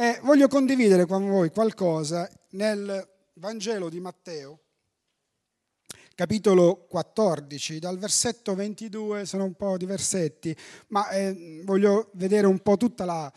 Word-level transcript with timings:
E 0.00 0.20
voglio 0.22 0.46
condividere 0.46 1.06
con 1.06 1.28
voi 1.28 1.50
qualcosa 1.50 2.30
nel 2.50 3.04
Vangelo 3.32 3.88
di 3.88 3.98
Matteo, 3.98 4.60
capitolo 6.14 6.86
14, 6.88 7.80
dal 7.80 7.98
versetto 7.98 8.54
22, 8.54 9.26
sono 9.26 9.42
un 9.42 9.54
po' 9.54 9.76
di 9.76 9.86
versetti, 9.86 10.56
ma 10.90 11.08
eh, 11.08 11.62
voglio 11.64 12.10
vedere 12.12 12.46
un 12.46 12.60
po' 12.60 12.76
tutta 12.76 13.04
la, 13.04 13.32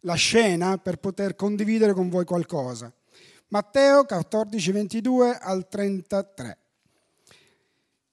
la 0.00 0.14
scena 0.14 0.78
per 0.78 0.96
poter 0.96 1.36
condividere 1.36 1.92
con 1.92 2.08
voi 2.08 2.24
qualcosa. 2.24 2.90
Matteo 3.48 4.06
14, 4.06 4.72
22 4.72 5.36
al 5.36 5.68
33. 5.68 6.58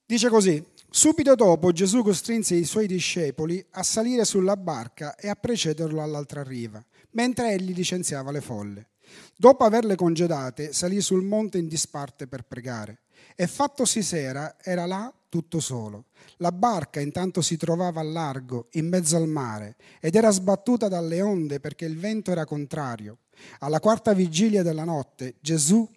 Dice 0.05 0.27
così, 0.27 0.61
subito 0.89 1.35
dopo 1.35 1.71
Gesù 1.71 2.03
costrinse 2.03 2.53
i 2.55 2.65
suoi 2.65 2.85
discepoli 2.85 3.65
a 3.71 3.83
salire 3.83 4.25
sulla 4.25 4.57
barca 4.57 5.15
e 5.15 5.29
a 5.29 5.35
precederlo 5.35 6.01
all'altra 6.01 6.43
riva, 6.43 6.83
mentre 7.13 7.53
egli 7.53 7.73
licenziava 7.73 8.31
le 8.31 8.41
folle. 8.41 8.87
Dopo 9.35 9.63
averle 9.63 9.95
congedate, 9.95 10.73
salì 10.73 11.01
sul 11.01 11.23
monte 11.23 11.57
in 11.57 11.67
disparte 11.67 12.27
per 12.27 12.43
pregare. 12.43 13.01
E 13.35 13.47
fattosi 13.47 14.01
sera, 14.01 14.57
era 14.61 14.85
là 14.85 15.13
tutto 15.29 15.59
solo. 15.59 16.05
La 16.37 16.51
barca 16.51 16.99
intanto 16.99 17.41
si 17.41 17.57
trovava 17.57 17.99
a 17.99 18.03
largo, 18.03 18.67
in 18.73 18.87
mezzo 18.87 19.15
al 19.15 19.27
mare, 19.27 19.75
ed 19.99 20.15
era 20.15 20.29
sbattuta 20.29 20.87
dalle 20.87 21.21
onde 21.21 21.59
perché 21.59 21.85
il 21.85 21.97
vento 21.97 22.31
era 22.31 22.45
contrario. 22.45 23.19
Alla 23.59 23.79
quarta 23.79 24.13
vigilia 24.13 24.61
della 24.61 24.83
notte 24.83 25.35
Gesù 25.41 25.89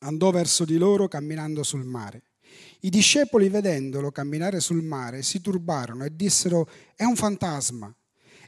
andò 0.00 0.30
verso 0.30 0.64
di 0.64 0.76
loro 0.76 1.08
camminando 1.08 1.62
sul 1.62 1.84
mare. 1.84 2.22
I 2.80 2.90
discepoli, 2.90 3.48
vedendolo 3.48 4.12
camminare 4.12 4.60
sul 4.60 4.82
mare, 4.82 5.22
si 5.22 5.40
turbarono 5.40 6.04
e 6.04 6.14
dissero, 6.14 6.68
è 6.94 7.02
un 7.02 7.16
fantasma. 7.16 7.92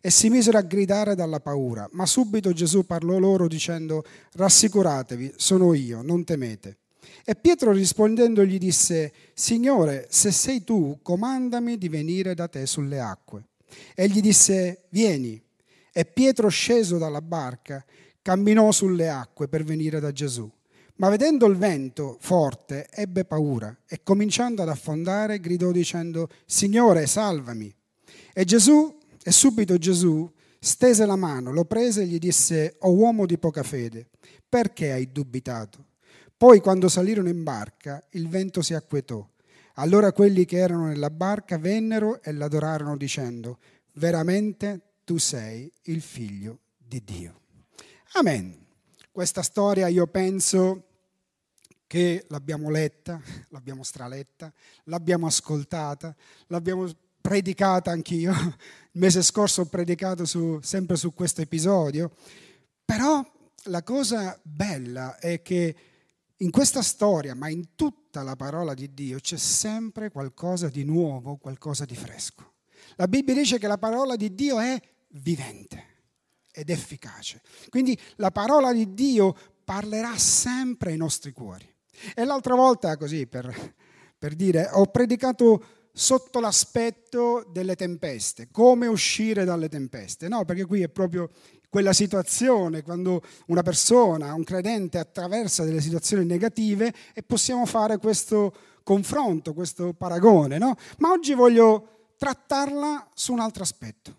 E 0.01 0.11
si 0.11 0.30
misero 0.30 0.59
a 0.59 0.62
gridare 0.62 1.15
dalla 1.15 1.41
paura. 1.41 1.88
Ma 1.93 2.06
subito 2.06 2.52
Gesù 2.52 2.84
parlò 2.87 3.19
loro 3.19 3.48
dicendo, 3.48 4.05
rassicuratevi, 4.33 5.34
sono 5.37 5.75
io, 5.75 6.02
non 6.02 6.25
temete. 6.25 6.78
E 7.25 7.34
Pietro 7.34 7.72
rispondendo 7.72 8.45
gli 8.45 8.59
disse, 8.59 9.12
Signore, 9.34 10.06
se 10.11 10.31
sei 10.31 10.64
tu, 10.64 10.98
comandami 11.03 11.77
di 11.77 11.89
venire 11.89 12.34
da 12.34 12.48
te 12.48 12.64
sulle 12.67 13.00
acque. 13.00 13.45
Egli 13.95 14.20
disse, 14.20 14.84
vieni. 14.91 15.41
E 15.92 16.05
Pietro, 16.05 16.48
sceso 16.48 16.97
dalla 16.97 17.20
barca, 17.20 17.84
camminò 18.22 18.70
sulle 18.72 19.09
acque 19.09 19.48
per 19.48 19.65
venire 19.65 20.00
da 20.00 20.12
Gesù. 20.12 20.50
Ma 20.97 21.09
vedendo 21.11 21.47
il 21.47 21.56
vento 21.56 22.17
forte, 22.20 22.89
ebbe 22.91 23.25
paura 23.25 23.77
e 23.87 24.00
cominciando 24.03 24.62
ad 24.62 24.69
affondare, 24.69 25.39
gridò 25.39 25.70
dicendo, 25.70 26.28
Signore, 26.44 27.06
salvami. 27.06 27.72
E 28.33 28.44
Gesù, 28.44 28.97
e 29.22 29.33
subito 29.33 29.78
Gesù, 29.78 30.30
stese 30.58 31.06
la 31.06 31.16
mano, 31.16 31.52
lo 31.52 31.64
prese 31.64 32.02
e 32.02 32.06
gli 32.06 32.19
disse, 32.19 32.77
O 32.80 32.92
uomo 32.92 33.27
di 33.27 33.38
poca 33.38 33.62
fede, 33.62 34.08
perché 34.48 34.92
hai 34.92 35.10
dubitato? 35.12 35.86
Poi 36.36 36.60
quando 36.60 36.88
salirono 36.88 37.28
in 37.28 37.42
barca, 37.42 38.02
il 38.10 38.28
vento 38.28 38.62
si 38.62 38.75
acquetò. 38.75 39.27
Allora 39.75 40.12
quelli 40.12 40.44
che 40.44 40.58
erano 40.58 40.86
nella 40.86 41.10
barca 41.10 41.58
vennero 41.58 42.22
e 42.22 42.33
l'adorarono 42.33 42.97
dicendo, 42.97 43.58
veramente 43.94 44.94
tu 45.05 45.19
sei 45.19 45.70
il 45.82 46.00
figlio 46.00 46.60
di 46.77 47.03
Dio. 47.05 47.41
Amen. 48.12 48.66
Questa 49.10 49.42
storia 49.42 49.88
io 49.88 50.06
penso 50.06 50.84
che 51.88 52.25
l'abbiamo 52.28 52.70
letta, 52.70 53.20
l'abbiamo 53.50 53.82
straletta, 53.82 54.53
l'abbiamo 54.84 55.27
ascoltata, 55.27 56.14
l'abbiamo 56.48 56.88
predicata 57.20 57.91
anch'io. 57.91 58.33
Il 58.92 59.00
mese 59.00 59.22
scorso 59.22 59.62
ho 59.62 59.66
predicato 59.66 60.24
su, 60.24 60.58
sempre 60.62 60.97
su 60.97 61.12
questo 61.14 61.41
episodio, 61.41 62.10
però 62.84 63.25
la 63.64 63.83
cosa 63.83 64.38
bella 64.42 65.19
è 65.19 65.42
che 65.42 65.77
in 66.36 66.50
questa 66.50 66.83
storia, 66.83 67.34
ma 67.34 67.48
in 67.48 67.75
tutta 67.75 68.22
la 68.22 68.36
parola 68.36 68.75
di 68.75 68.92
Dio, 68.94 69.19
c'è 69.19 69.36
sempre 69.36 70.10
qualcosa 70.10 70.69
di 70.69 70.84
nuovo, 70.84 71.37
qualcosa 71.37 71.84
di 71.84 71.97
fresco. 71.97 72.54
La 72.97 73.09
Bibbia 73.09 73.34
dice 73.34 73.59
che 73.59 73.66
la 73.66 73.78
parola 73.78 74.16
di 74.16 74.34
Dio 74.34 74.59
è 74.60 74.81
vivente 75.09 75.84
ed 76.53 76.70
efficace. 76.70 77.43
Quindi 77.69 77.98
la 78.16 78.31
parola 78.31 78.72
di 78.72 78.94
Dio 78.94 79.37
parlerà 79.64 80.16
sempre 80.16 80.93
ai 80.93 80.97
nostri 80.97 81.32
cuori. 81.32 81.69
E 82.14 82.25
l'altra 82.25 82.54
volta, 82.54 82.97
così 82.97 83.26
per, 83.26 83.75
per 84.16 84.34
dire, 84.34 84.69
ho 84.72 84.87
predicato 84.87 85.64
sotto 85.98 86.38
l'aspetto 86.38 87.44
delle 87.50 87.75
tempeste, 87.75 88.50
come 88.53 88.86
uscire 88.86 89.44
dalle 89.44 89.69
tempeste, 89.69 90.28
no? 90.28 90.44
Perché 90.44 90.64
qui 90.64 90.81
è 90.81 90.88
proprio 90.88 91.28
quella 91.69 91.92
situazione, 91.92 92.82
quando 92.82 93.20
una 93.47 93.62
persona, 93.62 94.32
un 94.32 94.44
credente 94.44 94.98
attraversa 94.98 95.64
delle 95.64 95.81
situazioni 95.81 96.25
negative 96.25 96.94
e 97.12 97.25
possiamo 97.25 97.66
fare 97.66 97.98
questo 97.98 98.54
confronto, 98.84 99.53
questo 99.53 99.92
paragone. 99.92 100.56
No? 100.56 100.76
Ma 100.98 101.10
oggi 101.10 101.34
voglio 101.34 102.12
trattarla 102.16 103.10
su 103.12 103.32
un 103.32 103.41
altro 103.41 103.64
aspetto. 103.64 104.14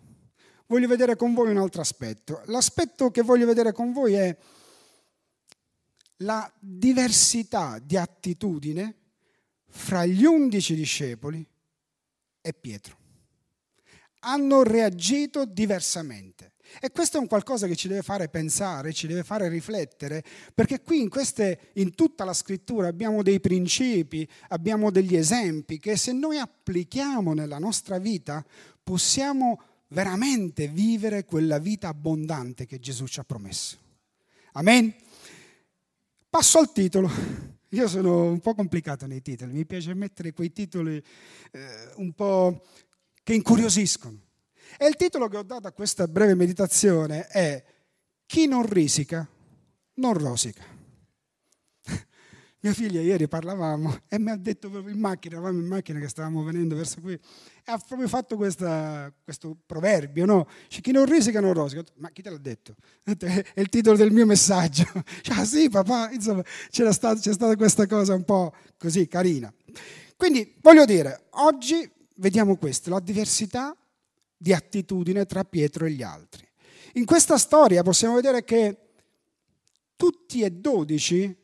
Voglio 0.66 0.86
vedere 0.86 1.16
con 1.16 1.32
voi 1.32 1.50
un 1.50 1.56
altro 1.56 1.80
aspetto. 1.80 2.42
L'aspetto 2.44 3.10
che 3.10 3.22
voglio 3.22 3.46
vedere 3.46 3.72
con 3.72 3.94
voi 3.94 4.12
è 4.12 4.36
la 6.18 6.52
diversità 6.58 7.78
di 7.82 7.96
attitudine 7.96 8.96
fra 9.66 10.04
gli 10.04 10.26
undici 10.26 10.74
discepoli 10.74 11.49
e 12.40 12.52
Pietro. 12.52 12.96
Hanno 14.20 14.62
reagito 14.62 15.44
diversamente. 15.44 16.52
E 16.80 16.90
questo 16.90 17.16
è 17.16 17.20
un 17.20 17.26
qualcosa 17.26 17.66
che 17.66 17.74
ci 17.74 17.88
deve 17.88 18.02
fare 18.02 18.28
pensare, 18.28 18.92
ci 18.92 19.06
deve 19.06 19.24
fare 19.24 19.48
riflettere, 19.48 20.22
perché 20.54 20.82
qui 20.82 21.00
in, 21.00 21.08
queste, 21.08 21.70
in 21.74 21.94
tutta 21.94 22.24
la 22.24 22.32
scrittura 22.32 22.86
abbiamo 22.86 23.22
dei 23.22 23.40
principi, 23.40 24.28
abbiamo 24.48 24.90
degli 24.90 25.16
esempi 25.16 25.80
che 25.80 25.96
se 25.96 26.12
noi 26.12 26.38
applichiamo 26.38 27.34
nella 27.34 27.58
nostra 27.58 27.98
vita 27.98 28.44
possiamo 28.82 29.60
veramente 29.88 30.68
vivere 30.68 31.24
quella 31.24 31.58
vita 31.58 31.88
abbondante 31.88 32.66
che 32.66 32.78
Gesù 32.78 33.06
ci 33.06 33.18
ha 33.18 33.24
promesso. 33.24 33.78
Amen? 34.52 34.94
Passo 36.28 36.58
al 36.58 36.72
titolo. 36.72 37.58
Io 37.70 37.86
sono 37.86 38.24
un 38.24 38.40
po' 38.40 38.54
complicato 38.54 39.06
nei 39.06 39.22
titoli, 39.22 39.52
mi 39.52 39.64
piace 39.64 39.94
mettere 39.94 40.32
quei 40.32 40.52
titoli 40.52 40.96
eh, 41.52 41.92
un 41.96 42.12
po' 42.12 42.64
che 43.22 43.34
incuriosiscono. 43.34 44.18
E 44.76 44.86
il 44.86 44.96
titolo 44.96 45.28
che 45.28 45.36
ho 45.36 45.42
dato 45.42 45.68
a 45.68 45.72
questa 45.72 46.08
breve 46.08 46.34
meditazione 46.34 47.26
è 47.28 47.62
Chi 48.26 48.46
non 48.46 48.66
risica, 48.66 49.28
non 49.94 50.14
rosica. 50.14 50.69
Mia 52.62 52.74
figlia 52.74 53.00
ieri 53.00 53.26
parlavamo 53.26 54.00
e 54.06 54.18
mi 54.18 54.28
ha 54.28 54.36
detto 54.36 54.68
proprio 54.68 54.92
in 54.92 55.00
macchina, 55.00 55.36
eravamo 55.36 55.58
in 55.60 55.66
macchina 55.66 55.98
che 55.98 56.08
stavamo 56.08 56.42
venendo 56.42 56.76
verso 56.76 57.00
qui, 57.00 57.14
e 57.14 57.20
ha 57.64 57.78
proprio 57.78 58.06
fatto 58.06 58.36
questa, 58.36 59.10
questo 59.24 59.56
proverbio, 59.64 60.26
no? 60.26 60.46
Cioè, 60.68 60.82
chi 60.82 60.92
non 60.92 61.06
risica 61.06 61.40
non 61.40 61.54
rosica. 61.54 61.82
Ma 61.96 62.10
chi 62.10 62.20
te 62.20 62.28
l'ha 62.28 62.36
detto? 62.36 62.74
È 63.02 63.60
il 63.60 63.70
titolo 63.70 63.96
del 63.96 64.10
mio 64.12 64.26
messaggio. 64.26 64.84
Cioè, 65.22 65.38
ah 65.38 65.44
sì 65.46 65.70
papà, 65.70 66.10
insomma 66.10 66.42
c'era 66.68 66.92
stata, 66.92 67.18
c'è 67.18 67.32
stata 67.32 67.56
questa 67.56 67.86
cosa 67.86 68.14
un 68.14 68.24
po' 68.24 68.54
così 68.76 69.08
carina. 69.08 69.50
Quindi 70.16 70.56
voglio 70.60 70.84
dire, 70.84 71.28
oggi 71.30 71.90
vediamo 72.16 72.56
questo, 72.56 72.90
la 72.90 73.00
diversità 73.00 73.74
di 74.36 74.52
attitudine 74.52 75.24
tra 75.24 75.44
Pietro 75.44 75.86
e 75.86 75.92
gli 75.92 76.02
altri. 76.02 76.46
In 76.94 77.06
questa 77.06 77.38
storia 77.38 77.82
possiamo 77.82 78.16
vedere 78.16 78.44
che 78.44 78.76
tutti 79.96 80.42
e 80.42 80.50
dodici 80.50 81.39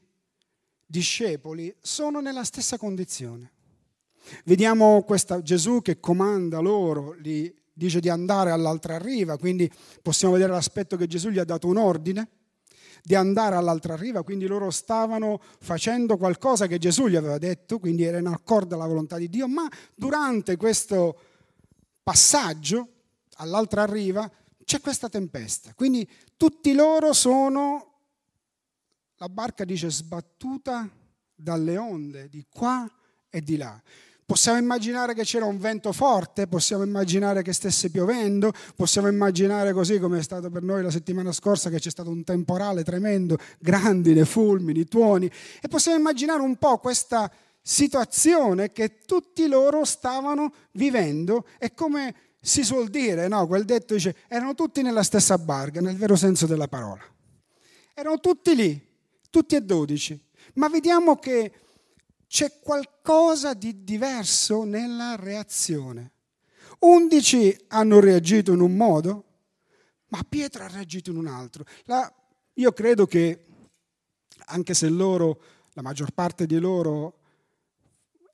discepoli 0.87 1.75
sono 1.81 2.21
nella 2.21 2.45
stessa 2.45 2.79
condizione. 2.79 3.53
Vediamo 4.45 5.03
questa, 5.03 5.43
Gesù 5.43 5.83
che 5.83 6.01
comanda 6.01 6.59
loro, 6.59 7.17
gli 7.17 7.53
dice 7.73 8.01
di 8.01 8.09
andare 8.09 8.51
all'altra 8.51 8.99
riva, 8.99 9.37
quindi 9.37 9.71
possiamo 10.01 10.35
vedere 10.35 10.53
l'aspetto 10.53 10.97
che 10.97 11.07
Gesù 11.07 11.29
gli 11.29 11.39
ha 11.39 11.45
dato 11.45 11.67
un 11.67 11.77
ordine 11.77 12.29
di 13.03 13.15
andare 13.15 13.55
all'altra 13.55 13.95
riva, 13.95 14.25
quindi 14.25 14.47
loro 14.47 14.71
stavano 14.71 15.41
facendo 15.61 16.17
qualcosa 16.17 16.67
che 16.67 16.79
Gesù 16.79 17.07
gli 17.07 17.15
aveva 17.15 17.39
detto, 17.39 17.79
quindi 17.79 18.03
era 18.03 18.19
in 18.19 18.27
accordo 18.27 18.75
alla 18.75 18.87
volontà 18.87 19.17
di 19.17 19.29
Dio, 19.29 19.47
ma 19.47 19.69
durante 19.95 20.57
questo 20.57 21.21
passaggio 22.03 22.89
all'altra 23.37 23.85
riva 23.85 24.29
c'è 24.65 24.81
questa 24.81 25.09
tempesta. 25.09 25.73
Quindi 25.75 26.09
tutti 26.37 26.73
loro 26.73 27.13
sono, 27.13 27.96
la 29.19 29.29
barca 29.29 29.65
dice, 29.65 29.91
sbattuta 29.91 30.89
dalle 31.35 31.77
onde 31.77 32.29
di 32.29 32.45
qua 32.51 32.91
e 33.31 33.41
di 33.43 33.57
là. 33.57 33.81
Possiamo 34.27 34.59
immaginare 34.59 35.15
che 35.15 35.23
c'era 35.23 35.45
un 35.45 35.59
vento 35.59 35.93
forte, 35.93 36.49
possiamo 36.49 36.83
immaginare 36.83 37.43
che 37.43 37.53
stesse 37.53 37.91
piovendo, 37.91 38.53
possiamo 38.75 39.07
immaginare 39.07 39.73
così 39.73 40.01
come 40.01 40.19
è 40.19 40.23
stato 40.23 40.51
per 40.51 40.63
noi 40.63 40.83
la 40.83 40.91
settimana 40.91 41.31
scorsa 41.31 41.71
che 41.71 41.79
c'è 41.79 41.91
stato 41.91 42.11
un 42.11 42.25
temporale 42.25 42.83
tremendo, 42.83 43.39
grandine, 43.61 44.25
fulmini, 44.25 44.85
tuoni 44.87 45.31
e 45.61 45.69
possiamo 45.69 45.97
immaginare 45.97 46.43
un 46.43 46.57
po' 46.57 46.79
questa 46.79 47.31
situazione 47.63 48.73
che 48.73 48.99
tutti 49.07 49.47
loro 49.47 49.85
stavano 49.85 50.53
vivendo 50.73 51.47
e 51.59 51.73
come 51.73 52.15
si 52.41 52.65
suol 52.65 52.89
dire, 52.89 53.29
no? 53.29 53.47
Quel 53.47 53.65
detto 53.65 53.95
dice, 53.95 54.17
erano 54.29 54.55
tutti 54.55 54.83
nella 54.83 55.05
stessa 55.05 55.39
barca, 55.39 55.81
nel 55.81 55.97
vero 55.97 56.17
senso 56.17 56.47
della 56.47 56.69
parola. 56.69 57.03
Erano 57.95 58.19
tutti 58.19 58.55
lì, 58.55 58.86
tutti 59.37 59.55
e 59.55 59.61
dodici. 59.61 60.19
Ma 60.55 60.71
vediamo 60.71 61.17
che 61.17 61.53
c'è 62.27 62.59
qualcosa 62.59 63.53
di 63.53 63.85
diverso 63.85 64.65
nella 64.65 65.15
reazione. 65.15 66.13
Undici 66.79 67.55
hanno 67.69 68.01
reagito 68.01 68.55
in 68.55 68.61
un 68.61 68.75
modo, 68.75 69.25
ma 70.07 70.25
Pietro 70.27 70.65
ha 70.65 70.69
reagito 70.69 71.11
in 71.11 71.19
un 71.19 71.27
altro. 71.27 71.67
La, 71.85 72.11
io 72.55 72.73
credo 72.73 73.05
che, 73.05 73.45
anche 74.47 74.73
se 74.73 74.89
loro, 74.89 75.43
la 75.75 75.83
maggior 75.83 76.13
parte 76.13 76.47
di 76.47 76.59
loro 76.59 77.19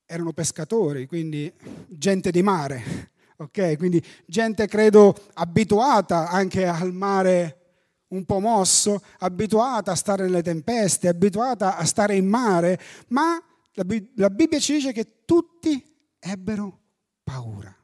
erano 0.06 0.32
pescatori, 0.32 1.08
quindi 1.08 1.52
gente 1.88 2.30
di 2.30 2.42
mare, 2.42 3.10
ok? 3.38 3.76
Quindi 3.76 4.00
gente 4.24 4.68
credo 4.68 5.16
abituata 5.34 6.28
anche 6.28 6.64
al 6.64 6.92
mare 6.92 7.61
un 8.12 8.24
po' 8.24 8.40
mosso, 8.40 9.02
abituata 9.18 9.92
a 9.92 9.96
stare 9.96 10.24
nelle 10.24 10.42
tempeste, 10.42 11.08
abituata 11.08 11.76
a 11.76 11.84
stare 11.84 12.14
in 12.14 12.26
mare, 12.26 12.78
ma 13.08 13.42
la 13.74 14.30
Bibbia 14.30 14.58
ci 14.58 14.74
dice 14.74 14.92
che 14.92 15.24
tutti 15.24 15.82
ebbero 16.18 16.78
paura. 17.22 17.74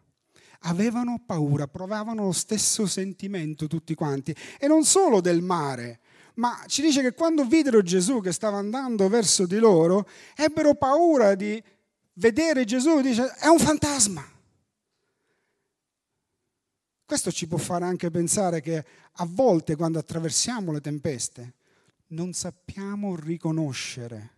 Avevano 0.63 1.23
paura, 1.25 1.67
provavano 1.67 2.25
lo 2.25 2.33
stesso 2.33 2.87
sentimento 2.87 3.67
tutti 3.67 3.95
quanti. 3.95 4.35
E 4.59 4.67
non 4.67 4.85
solo 4.85 5.21
del 5.21 5.41
mare, 5.41 6.01
ma 6.35 6.63
ci 6.67 6.83
dice 6.83 7.01
che 7.01 7.15
quando 7.15 7.45
videro 7.45 7.81
Gesù 7.81 8.21
che 8.21 8.33
stava 8.33 8.59
andando 8.59 9.09
verso 9.09 9.47
di 9.47 9.59
loro, 9.59 10.07
ebbero 10.37 10.75
paura 10.75 11.35
di 11.35 11.63
vedere 12.15 12.65
Gesù 12.65 13.01
dice 13.01 13.35
è 13.39 13.47
un 13.47 13.59
fantasma. 13.59 14.37
Questo 17.09 17.33
ci 17.33 17.47
può 17.47 17.57
fare 17.57 17.87
anche 17.87 18.11
pensare 18.11 18.61
che 18.61 18.85
a 19.13 19.25
volte 19.27 19.77
quando 19.77 19.99
attraversiamo 19.99 20.73
le 20.73 20.83
tempeste 20.83 21.55
non 22.09 22.35
sappiamo 22.35 23.17
riconoscere 23.17 24.33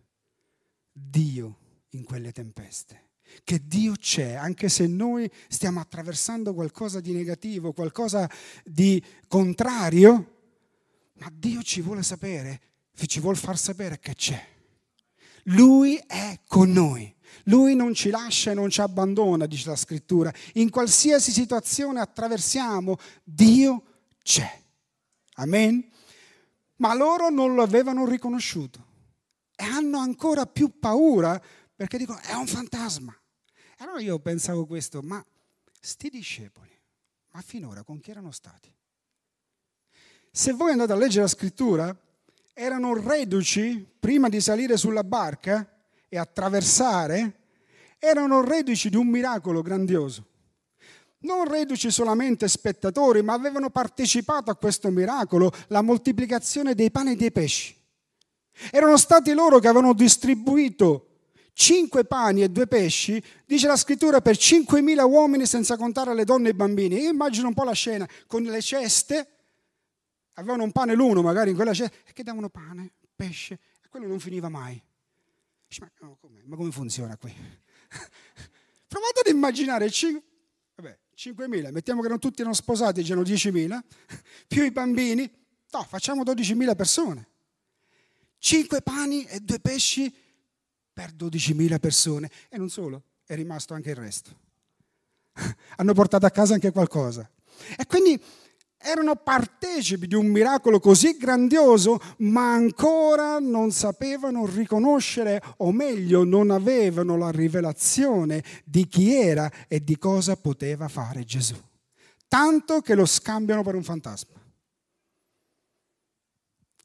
Dio 0.89 1.57
in 1.89 2.05
quelle 2.05 2.31
tempeste. 2.31 3.09
Che 3.43 3.67
Dio 3.67 3.91
c'è, 3.95 4.35
anche 4.35 4.69
se 4.69 4.87
noi 4.87 5.29
stiamo 5.49 5.81
attraversando 5.81 6.53
qualcosa 6.53 7.01
di 7.01 7.11
negativo, 7.11 7.73
qualcosa 7.73 8.29
di 8.63 9.03
contrario, 9.27 10.35
ma 11.15 11.29
Dio 11.29 11.61
ci 11.63 11.81
vuole 11.81 12.03
sapere, 12.03 12.61
ci 13.05 13.19
vuole 13.19 13.35
far 13.35 13.57
sapere 13.57 13.99
che 13.99 14.15
c'è. 14.15 14.47
Lui 15.45 15.95
è 16.07 16.39
con 16.47 16.71
noi. 16.71 17.13
Lui 17.45 17.75
non 17.75 17.93
ci 17.93 18.09
lascia 18.09 18.51
e 18.51 18.53
non 18.53 18.69
ci 18.69 18.81
abbandona, 18.81 19.45
dice 19.45 19.69
la 19.69 19.75
scrittura. 19.75 20.31
In 20.53 20.69
qualsiasi 20.69 21.31
situazione 21.31 21.99
attraversiamo, 21.99 22.97
Dio 23.23 23.83
c'è. 24.21 24.61
Amen. 25.35 25.89
Ma 26.77 26.93
loro 26.93 27.29
non 27.29 27.55
lo 27.55 27.63
avevano 27.63 28.05
riconosciuto 28.07 28.89
e 29.55 29.63
hanno 29.63 29.99
ancora 29.99 30.45
più 30.45 30.79
paura 30.79 31.39
perché 31.75 31.97
dicono 31.97 32.19
è 32.19 32.33
un 32.33 32.47
fantasma. 32.47 33.15
E 33.77 33.83
allora 33.83 34.01
io 34.01 34.19
pensavo 34.19 34.65
questo, 34.65 35.01
ma 35.01 35.23
sti 35.79 36.09
discepoli, 36.09 36.71
ma 37.31 37.41
finora 37.41 37.83
con 37.83 37.99
chi 37.99 38.11
erano 38.11 38.31
stati? 38.31 38.73
Se 40.31 40.53
voi 40.53 40.71
andate 40.71 40.93
a 40.93 40.95
leggere 40.95 41.23
la 41.23 41.27
scrittura, 41.27 41.95
erano 42.53 42.93
reduci 42.93 43.85
prima 43.99 44.29
di 44.29 44.41
salire 44.41 44.77
sulla 44.77 45.03
barca 45.03 45.67
e 46.07 46.17
attraversare, 46.17 47.39
erano 47.97 48.41
reduci 48.41 48.89
di 48.89 48.97
un 48.97 49.07
miracolo 49.07 49.61
grandioso. 49.61 50.25
Non 51.19 51.47
reduci 51.47 51.91
solamente 51.91 52.47
spettatori, 52.47 53.21
ma 53.21 53.33
avevano 53.33 53.69
partecipato 53.69 54.49
a 54.49 54.55
questo 54.55 54.89
miracolo, 54.89 55.51
la 55.67 55.81
moltiplicazione 55.81 56.73
dei 56.73 56.89
pani 56.89 57.11
e 57.11 57.15
dei 57.15 57.31
pesci. 57.31 57.75
Erano 58.71 58.97
stati 58.97 59.31
loro 59.33 59.59
che 59.59 59.67
avevano 59.67 59.93
distribuito 59.93 61.11
cinque 61.53 62.05
pani 62.05 62.41
e 62.41 62.49
due 62.49 62.65
pesci, 62.65 63.21
dice 63.45 63.67
la 63.67 63.75
scrittura, 63.75 64.21
per 64.21 64.35
5.000 64.35 65.03
uomini 65.07 65.45
senza 65.45 65.77
contare 65.77 66.13
le 66.13 66.23
donne 66.23 66.47
e 66.47 66.51
i 66.51 66.55
bambini. 66.55 66.99
Io 66.99 67.09
immagino 67.09 67.47
un 67.47 67.53
po' 67.53 67.63
la 67.63 67.73
scena 67.73 68.07
con 68.27 68.41
le 68.41 68.61
ceste, 68.61 69.30
avevano 70.33 70.63
un 70.63 70.71
pane 70.71 70.93
l'uno 70.93 71.21
magari 71.21 71.49
in 71.49 71.55
quella 71.55 71.73
cesta, 71.73 71.95
e 72.05 72.13
che 72.13 72.23
davano 72.23 72.49
pane, 72.49 72.93
pesce, 73.15 73.59
e 73.83 73.87
quello 73.89 74.07
non 74.07 74.19
finiva 74.19 74.49
mai. 74.49 74.81
Ma, 75.79 75.91
no, 76.01 76.17
come? 76.19 76.41
ma, 76.45 76.55
come? 76.55 76.71
funziona 76.71 77.15
qui? 77.17 77.33
Provate 78.87 79.21
ad 79.21 79.33
immaginare 79.33 79.89
5, 79.89 80.23
vabbè, 80.75 80.97
5.000, 81.15 81.71
mettiamo 81.71 82.01
che 82.01 82.09
non 82.09 82.19
tutti 82.19 82.41
erano 82.41 82.55
sposati, 82.55 83.03
c'erano 83.03 83.21
10.000, 83.21 83.79
più 84.47 84.63
i 84.63 84.71
bambini, 84.71 85.31
no, 85.71 85.83
facciamo 85.83 86.23
12.000 86.23 86.75
persone. 86.75 87.29
5 88.37 88.81
pani 88.81 89.23
e 89.25 89.39
2 89.39 89.59
pesci 89.59 90.13
per 90.91 91.13
12.000 91.13 91.79
persone. 91.79 92.29
E 92.49 92.57
non 92.57 92.69
solo, 92.69 93.03
è 93.25 93.35
rimasto 93.35 93.73
anche 93.73 93.91
il 93.91 93.95
resto. 93.95 94.35
Hanno 95.77 95.93
portato 95.93 96.25
a 96.25 96.31
casa 96.31 96.55
anche 96.55 96.71
qualcosa. 96.71 97.29
E 97.77 97.85
quindi 97.85 98.21
erano 98.81 99.15
partecipi 99.15 100.07
di 100.07 100.15
un 100.15 100.27
miracolo 100.27 100.79
così 100.79 101.17
grandioso, 101.17 101.99
ma 102.17 102.53
ancora 102.53 103.39
non 103.39 103.71
sapevano 103.71 104.45
riconoscere, 104.45 105.41
o 105.57 105.71
meglio, 105.71 106.23
non 106.23 106.51
avevano 106.51 107.17
la 107.17 107.29
rivelazione 107.31 108.43
di 108.63 108.87
chi 108.87 109.13
era 109.13 109.49
e 109.67 109.83
di 109.83 109.97
cosa 109.97 110.35
poteva 110.35 110.87
fare 110.87 111.23
Gesù. 111.23 111.55
Tanto 112.27 112.81
che 112.81 112.95
lo 112.95 113.05
scambiano 113.05 113.63
per 113.63 113.75
un 113.75 113.83
fantasma. 113.83 114.39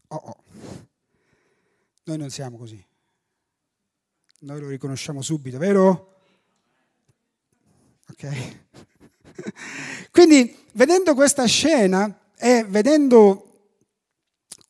Oh 0.09 0.17
oh. 0.17 0.45
Noi 2.05 2.19
non 2.19 2.31
siamo 2.31 2.57
così. 2.57 2.85
Noi 4.41 4.61
lo 4.61 4.69
riconosciamo 4.69 5.23
subito, 5.23 5.59
vero? 5.59 6.21
Ok. 8.11 8.65
Quindi, 10.11 10.57
vedendo 10.73 11.15
questa 11.15 11.47
scena 11.47 12.33
e 12.37 12.65
vedendo 12.69 13.75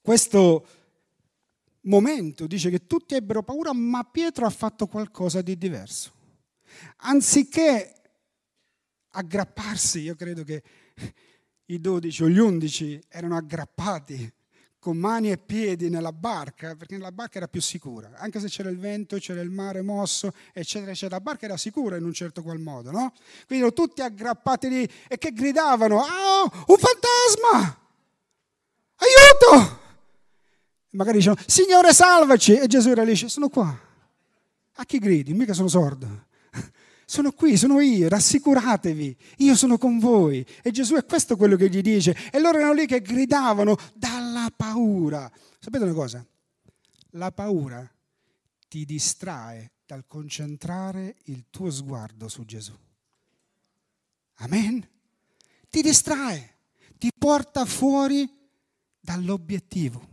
questo 0.00 0.66
momento, 1.82 2.46
dice 2.46 2.70
che 2.70 2.86
tutti 2.86 3.14
ebbero 3.14 3.42
paura, 3.42 3.72
ma 3.72 4.04
Pietro 4.04 4.46
ha 4.46 4.50
fatto 4.50 4.86
qualcosa 4.86 5.42
di 5.42 5.56
diverso. 5.56 6.12
Anziché 6.98 7.92
aggrapparsi, 9.10 10.00
io 10.00 10.14
credo 10.14 10.44
che 10.44 10.62
i 11.66 11.80
dodici 11.80 12.22
o 12.22 12.28
gli 12.28 12.38
undici 12.38 13.00
erano 13.08 13.36
aggrappati 13.36 14.32
con 14.86 14.98
mani 14.98 15.32
e 15.32 15.36
piedi 15.36 15.90
nella 15.90 16.12
barca, 16.12 16.76
perché 16.76 16.96
la 16.96 17.11
barca 17.11 17.38
era 17.38 17.49
più 17.49 17.61
sicura, 17.61 18.12
anche 18.18 18.38
se 18.38 18.46
c'era 18.46 18.68
il 18.68 18.78
vento, 18.78 19.16
c'era 19.16 19.40
il 19.40 19.50
mare 19.50 19.82
mosso, 19.82 20.32
eccetera, 20.52 20.92
eccetera. 20.92 21.16
La 21.16 21.22
barca 21.25 21.44
era 21.46 21.56
sicura 21.56 21.96
in 21.96 22.04
un 22.04 22.12
certo 22.12 22.40
qual 22.40 22.61
modo, 22.61 22.92
no? 22.92 23.12
Quindi 23.49 23.64
erano 23.64 23.72
tutti 23.72 24.00
aggrappati 24.00 24.68
lì 24.68 24.88
e 25.08 25.18
che 25.18 25.32
gridavano, 25.32 25.96
oh, 25.96 26.52
un 26.68 26.76
fantasma! 26.76 27.80
Aiuto! 28.94 29.80
Magari 30.90 31.16
dicevano, 31.16 31.42
Signore 31.49 31.92
salvaci! 31.92 32.56
E 32.56 32.68
Gesù 32.68 32.90
era 32.90 33.02
lì, 33.02 33.16
sono 33.16 33.49
qua. 33.49 33.76
A 34.75 34.84
chi 34.84 35.00
gridi? 35.00 35.34
Mica 35.34 35.52
sono 35.52 35.66
sordo. 35.66 36.25
Sono 37.08 37.30
qui, 37.30 37.56
sono 37.56 37.78
io, 37.78 38.08
rassicuratevi, 38.08 39.16
io 39.38 39.54
sono 39.54 39.78
con 39.78 40.00
voi. 40.00 40.44
E 40.60 40.72
Gesù 40.72 40.96
è 40.96 41.04
questo 41.04 41.36
quello 41.36 41.54
che 41.54 41.70
gli 41.70 41.80
dice. 41.80 42.16
E 42.32 42.40
loro 42.40 42.58
erano 42.58 42.72
lì 42.72 42.84
che 42.84 43.00
gridavano 43.00 43.76
dalla 43.94 44.52
paura. 44.54 45.30
Sapete 45.60 45.84
una 45.84 45.92
cosa? 45.92 46.26
La 47.10 47.30
paura 47.30 47.88
ti 48.66 48.84
distrae 48.84 49.70
dal 49.86 50.04
concentrare 50.08 51.14
il 51.26 51.44
tuo 51.48 51.70
sguardo 51.70 52.26
su 52.26 52.44
Gesù. 52.44 52.76
Amen? 54.38 54.84
Ti 55.70 55.82
distrae, 55.82 56.56
ti 56.98 57.12
porta 57.16 57.64
fuori 57.66 58.28
dall'obiettivo, 58.98 60.04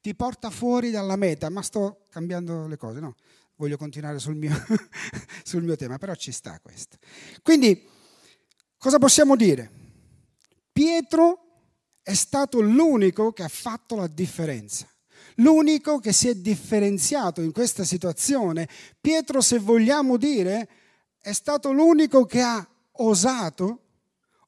ti 0.00 0.14
porta 0.14 0.50
fuori 0.50 0.92
dalla 0.92 1.16
meta. 1.16 1.50
Ma 1.50 1.62
sto 1.62 2.06
cambiando 2.10 2.68
le 2.68 2.76
cose, 2.76 3.00
no? 3.00 3.16
Voglio 3.58 3.76
continuare 3.76 4.18
sul 4.18 4.36
mio, 4.36 4.54
sul 5.44 5.62
mio 5.62 5.76
tema, 5.76 5.98
però 5.98 6.14
ci 6.14 6.32
sta 6.32 6.58
questo. 6.60 6.96
Quindi, 7.42 7.86
cosa 8.78 8.98
possiamo 8.98 9.36
dire? 9.36 9.70
Pietro 10.72 11.44
è 12.02 12.14
stato 12.14 12.60
l'unico 12.60 13.32
che 13.32 13.42
ha 13.42 13.48
fatto 13.48 13.96
la 13.96 14.06
differenza. 14.06 14.88
L'unico 15.36 15.98
che 15.98 16.12
si 16.12 16.28
è 16.28 16.34
differenziato 16.34 17.42
in 17.42 17.52
questa 17.52 17.84
situazione. 17.84 18.68
Pietro, 19.00 19.40
se 19.40 19.58
vogliamo 19.58 20.16
dire, 20.16 20.68
è 21.18 21.32
stato 21.32 21.72
l'unico 21.72 22.24
che 22.24 22.40
ha 22.40 22.66
osato 22.92 23.82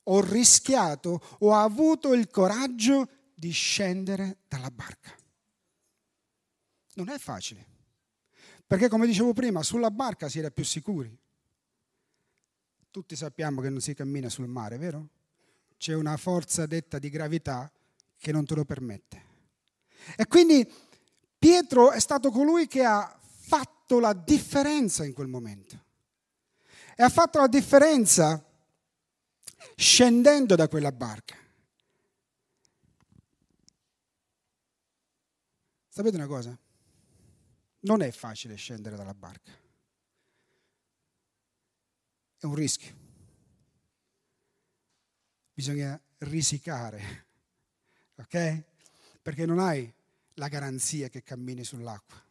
o 0.05 0.21
rischiato 0.21 1.21
o 1.41 1.53
ha 1.53 1.63
avuto 1.63 2.15
il 2.15 2.29
coraggio 2.31 3.09
di 3.35 3.51
scendere 3.51 4.39
dalla 4.49 4.71
barca. 4.71 5.15
Non 6.95 7.09
è 7.09 7.19
facile. 7.19 7.67
Perché 8.71 8.87
come 8.87 9.05
dicevo 9.05 9.33
prima, 9.33 9.65
sulla 9.65 9.91
barca 9.91 10.29
si 10.29 10.39
era 10.39 10.49
più 10.49 10.65
sicuri. 10.65 11.13
tutti 12.93 13.17
sappiamo 13.17 13.61
che 13.61 13.69
non 13.69 13.81
si 13.81 13.95
cammina 13.95 14.29
sul 14.29 14.47
mare, 14.47 14.79
vero? 14.79 15.09
C'è 15.77 15.93
una 15.93 16.17
forza 16.17 16.67
detta 16.67 17.01
di 17.01 17.11
gravità 17.11 17.69
che 18.17 18.31
non 18.31 18.45
te 18.45 18.55
lo 18.55 18.65
permette. 18.65 19.25
E 20.17 20.25
quindi 20.29 20.73
Pietro 21.37 21.91
è 21.91 21.99
stato 21.99 22.31
colui 22.31 22.69
che 22.69 22.85
ha 22.85 23.19
fatto 23.21 23.99
la 23.99 24.13
differenza 24.13 25.05
in 25.05 25.15
quel 25.15 25.27
momento. 25.27 25.85
E 26.95 27.03
ha 27.03 27.09
fatto 27.09 27.41
la 27.41 27.49
differenza 27.49 28.41
scendendo 29.75 30.55
da 30.55 30.69
quella 30.69 30.93
barca. 30.93 31.37
Sapete 35.89 36.15
una 36.15 36.29
cosa? 36.29 36.57
Non 37.81 38.03
è 38.03 38.11
facile 38.11 38.57
scendere 38.57 38.97
dalla 38.97 39.15
barca. 39.15 39.53
È 42.39 42.47
un 42.47 42.55
rischio. 42.55 43.09
Bisogna 45.53 46.01
risicare, 46.19 47.27
ok? 48.17 48.65
Perché 49.21 49.45
non 49.45 49.59
hai 49.59 49.93
la 50.35 50.49
garanzia 50.49 51.09
che 51.09 51.23
cammini 51.23 51.65
sull'acqua. 51.65 52.23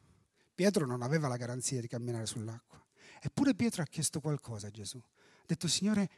Pietro 0.56 0.86
non 0.86 1.02
aveva 1.02 1.28
la 1.28 1.38
garanzia 1.38 1.80
di 1.80 1.88
camminare 1.88 2.26
sull'acqua. 2.26 2.84
Eppure 3.22 3.54
Pietro 3.54 3.84
ha 3.84 3.86
chiesto 3.86 4.20
qualcosa 4.20 4.68
a 4.68 4.72
Gesù. 4.72 4.98
Ha 4.98 5.44
detto, 5.46 5.68
Signore, 5.68 6.10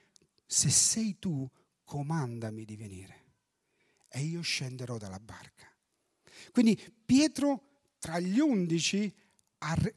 se 0.46 0.70
sei 0.70 1.20
tu, 1.20 1.50
comandami 1.84 2.64
di 2.64 2.78
venire 2.78 3.22
e 4.08 4.22
io 4.22 4.42
scenderò 4.42 4.98
dalla 4.98 5.20
barca. 5.20 5.70
Quindi 6.52 6.76
Pietro 7.06 7.71
tra 8.02 8.20
gli 8.20 8.40
undici, 8.40 9.14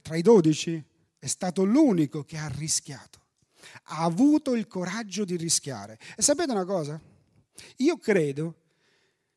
tra 0.02 0.14
i 0.14 0.20
dodici, 0.20 0.80
è 1.18 1.26
stato 1.26 1.64
l'unico 1.64 2.22
che 2.22 2.36
ha 2.36 2.48
rischiato. 2.48 3.22
Ha 3.84 4.04
avuto 4.04 4.54
il 4.54 4.66
coraggio 4.66 5.24
di 5.24 5.36
rischiare. 5.36 5.98
E 6.14 6.20
sapete 6.20 6.52
una 6.52 6.66
cosa? 6.66 7.00
Io 7.78 7.96
credo 7.96 8.60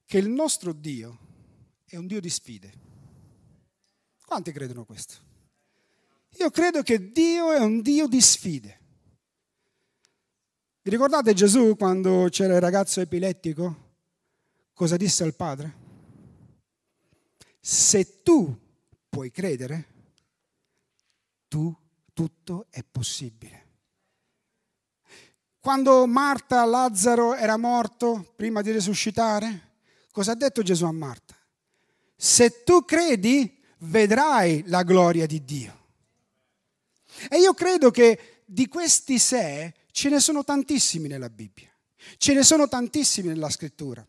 che 0.06 0.18
il 0.18 0.28
nostro 0.28 0.74
Dio 0.74 1.18
è 1.86 1.96
un 1.96 2.08
Dio 2.08 2.20
di 2.20 2.30
sfide. 2.30 2.74
Quanti 4.26 4.52
credono 4.52 4.84
questo? 4.84 5.16
Io 6.40 6.50
credo 6.50 6.84
che 6.84 7.14
Dio 7.14 7.54
è 7.54 7.60
un 7.60 7.82
Dio 7.82 8.08
di 8.08 8.20
sfide. 8.20 8.80
Vi 10.82 10.90
ricordate 10.90 11.34
Gesù 11.34 11.78
quando 11.78 12.28
c'era 12.30 12.56
il 12.56 12.62
ragazzo 12.62 13.00
epilettico? 13.00 13.86
Cosa 14.74 14.98
disse 14.98 15.24
al 15.24 15.36
padre? 15.36 15.87
Se 17.70 18.24
tu 18.24 18.58
puoi 19.10 19.30
credere, 19.30 19.88
tu 21.50 21.76
tutto 22.14 22.68
è 22.70 22.82
possibile. 22.90 23.66
Quando 25.60 26.08
Marta, 26.08 26.64
Lazzaro 26.64 27.36
era 27.36 27.58
morto 27.58 28.32
prima 28.38 28.62
di 28.62 28.72
risuscitare, 28.72 29.80
cosa 30.14 30.32
ha 30.32 30.36
detto 30.36 30.62
Gesù 30.62 30.86
a 30.86 30.94
Marta? 30.94 31.36
Se 32.16 32.64
tu 32.64 32.86
credi, 32.86 33.62
vedrai 33.80 34.64
la 34.68 34.84
gloria 34.84 35.26
di 35.26 35.44
Dio. 35.44 35.88
E 37.30 37.38
io 37.38 37.54
credo 37.54 37.92
che 37.92 38.44
di 38.46 38.70
questi 38.70 39.20
se 39.20 39.74
ce 39.92 40.08
ne 40.08 40.22
sono 40.22 40.46
tantissimi 40.46 41.10
nella 41.10 41.30
Bibbia, 41.30 41.70
ce 42.16 42.34
ne 42.34 42.44
sono 42.44 42.70
tantissimi 42.70 43.28
nella 43.28 43.50
scrittura, 43.50 44.08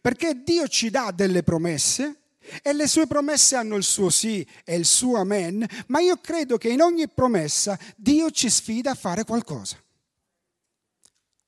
perché 0.00 0.42
Dio 0.42 0.66
ci 0.68 0.88
dà 0.88 1.10
delle 1.10 1.42
promesse 1.42 2.20
e 2.62 2.72
le 2.72 2.86
sue 2.86 3.06
promesse 3.06 3.56
hanno 3.56 3.76
il 3.76 3.84
suo 3.84 4.10
sì 4.10 4.46
e 4.64 4.76
il 4.76 4.84
suo 4.84 5.18
amen, 5.18 5.66
ma 5.86 6.00
io 6.00 6.18
credo 6.18 6.58
che 6.58 6.68
in 6.68 6.80
ogni 6.80 7.08
promessa 7.08 7.78
Dio 7.96 8.30
ci 8.30 8.50
sfida 8.50 8.92
a 8.92 8.94
fare 8.94 9.24
qualcosa, 9.24 9.76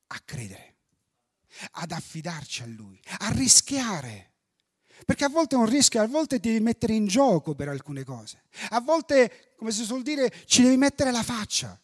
a 0.09 0.21
credere, 0.25 0.77
ad 1.73 1.93
affidarci 1.93 2.63
a 2.63 2.67
Lui, 2.67 3.01
a 3.19 3.31
rischiare. 3.31 4.33
Perché 5.05 5.25
a 5.25 5.29
volte 5.29 5.55
è 5.55 5.59
un 5.59 5.67
rischio, 5.67 6.01
a 6.01 6.07
volte 6.07 6.41
devi 6.41 6.59
mettere 6.59 6.95
in 6.95 7.07
gioco 7.07 7.55
per 7.55 7.69
alcune 7.69 8.03
cose. 8.03 8.43
A 8.71 8.81
volte, 8.81 9.53
come 9.57 9.71
si 9.71 9.85
suol 9.85 10.03
dire, 10.03 10.33
ci 10.47 10.63
devi 10.63 10.77
mettere 10.77 11.13
la 11.13 11.23
faccia. 11.23 11.79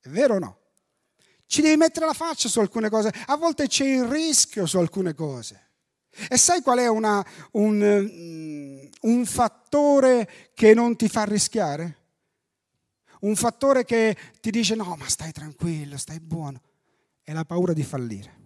È 0.00 0.08
vero 0.08 0.36
o 0.36 0.38
no? 0.38 0.58
Ci 1.46 1.60
devi 1.60 1.76
mettere 1.76 2.06
la 2.06 2.12
faccia 2.12 2.48
su 2.48 2.60
alcune 2.60 2.88
cose. 2.88 3.12
A 3.26 3.36
volte 3.36 3.66
c'è 3.66 3.84
il 3.84 4.04
rischio 4.04 4.66
su 4.66 4.78
alcune 4.78 5.14
cose. 5.14 5.67
E 6.28 6.36
sai 6.36 6.62
qual 6.62 6.78
è 6.78 6.88
una, 6.88 7.24
un, 7.52 7.78
mm, 7.78 8.86
un 9.02 9.26
fattore 9.26 10.50
che 10.54 10.74
non 10.74 10.96
ti 10.96 11.08
fa 11.08 11.24
rischiare? 11.24 11.96
Un 13.20 13.36
fattore 13.36 13.84
che 13.84 14.16
ti 14.40 14.50
dice 14.50 14.74
no, 14.74 14.96
ma 14.96 15.08
stai 15.08 15.32
tranquillo, 15.32 15.96
stai 15.96 16.20
buono. 16.20 16.60
È 17.22 17.32
la 17.32 17.44
paura 17.44 17.72
di 17.72 17.82
fallire. 17.82 18.36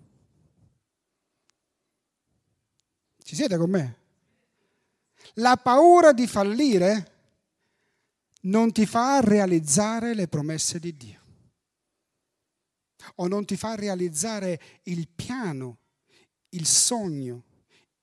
Ci 3.23 3.35
siete 3.35 3.57
con 3.57 3.71
me? 3.71 3.97
La 5.35 5.57
paura 5.57 6.13
di 6.13 6.27
fallire 6.27 7.11
non 8.43 8.73
ti 8.73 8.87
fa 8.87 9.21
realizzare 9.21 10.15
le 10.15 10.27
promesse 10.27 10.79
di 10.79 10.97
Dio 10.97 11.21
o 13.17 13.29
non 13.29 13.45
ti 13.45 13.57
fa 13.57 13.75
realizzare 13.75 14.61
il 14.85 15.09
piano, 15.09 15.79
il 16.51 16.67
sogno 16.67 17.45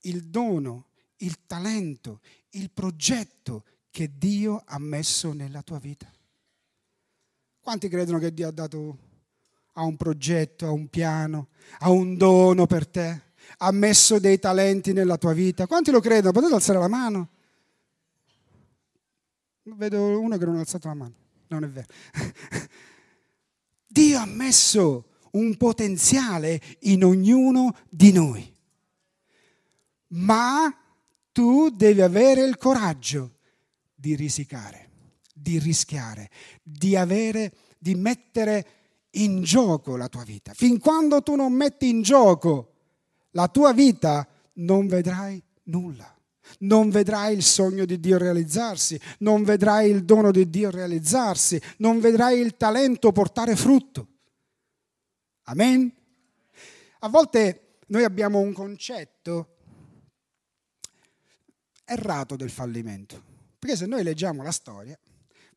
il 0.01 0.25
dono, 0.25 0.87
il 1.17 1.45
talento, 1.45 2.21
il 2.51 2.69
progetto 2.71 3.63
che 3.89 4.17
Dio 4.17 4.61
ha 4.65 4.79
messo 4.79 5.33
nella 5.33 5.61
tua 5.61 5.79
vita. 5.79 6.11
Quanti 7.59 7.89
credono 7.89 8.19
che 8.19 8.33
Dio 8.33 8.47
ha 8.47 8.51
dato 8.51 8.97
a 9.73 9.83
un 9.83 9.97
progetto, 9.97 10.65
a 10.65 10.71
un 10.71 10.87
piano, 10.87 11.49
a 11.79 11.89
un 11.89 12.15
dono 12.17 12.65
per 12.65 12.87
te? 12.87 13.27
Ha 13.57 13.71
messo 13.71 14.19
dei 14.19 14.39
talenti 14.39 14.93
nella 14.93 15.17
tua 15.17 15.33
vita? 15.33 15.67
Quanti 15.67 15.91
lo 15.91 15.99
credono? 15.99 16.31
Potete 16.31 16.53
alzare 16.53 16.79
la 16.79 16.87
mano? 16.87 17.29
Vedo 19.63 20.19
uno 20.19 20.37
che 20.37 20.45
non 20.45 20.55
ha 20.55 20.59
alzato 20.59 20.87
la 20.87 20.93
mano. 20.93 21.13
Non 21.47 21.63
è 21.63 21.69
vero. 21.69 21.87
Dio 23.85 24.19
ha 24.19 24.25
messo 24.25 25.05
un 25.31 25.57
potenziale 25.57 26.61
in 26.81 27.03
ognuno 27.03 27.75
di 27.89 28.11
noi 28.11 28.57
ma 30.09 30.73
tu 31.31 31.69
devi 31.69 32.01
avere 32.01 32.43
il 32.43 32.57
coraggio 32.57 33.37
di 33.93 34.15
risicare, 34.15 34.89
di 35.33 35.59
rischiare, 35.59 36.29
di, 36.61 36.95
avere, 36.95 37.53
di 37.77 37.95
mettere 37.95 38.67
in 39.11 39.41
gioco 39.43 39.95
la 39.95 40.07
tua 40.07 40.23
vita. 40.23 40.53
Fin 40.53 40.79
quando 40.79 41.21
tu 41.21 41.35
non 41.35 41.53
metti 41.53 41.89
in 41.89 42.01
gioco 42.01 42.73
la 43.31 43.47
tua 43.47 43.73
vita, 43.73 44.27
non 44.53 44.87
vedrai 44.87 45.41
nulla. 45.63 46.13
Non 46.59 46.89
vedrai 46.89 47.35
il 47.35 47.43
sogno 47.43 47.85
di 47.85 47.99
Dio 47.99 48.17
realizzarsi, 48.17 48.99
non 49.19 49.43
vedrai 49.43 49.91
il 49.91 50.03
dono 50.03 50.31
di 50.31 50.49
Dio 50.49 50.71
realizzarsi, 50.71 51.61
non 51.77 51.99
vedrai 51.99 52.39
il 52.39 52.57
talento 52.57 53.11
portare 53.11 53.55
frutto. 53.55 54.07
Amen? 55.43 55.93
A 56.99 57.07
volte 57.07 57.77
noi 57.87 58.03
abbiamo 58.03 58.39
un 58.39 58.51
concetto 58.51 59.58
errato 61.89 62.35
del 62.35 62.49
fallimento. 62.49 63.21
Perché 63.59 63.75
se 63.75 63.85
noi 63.85 64.03
leggiamo 64.03 64.43
la 64.43 64.51
storia, 64.51 64.97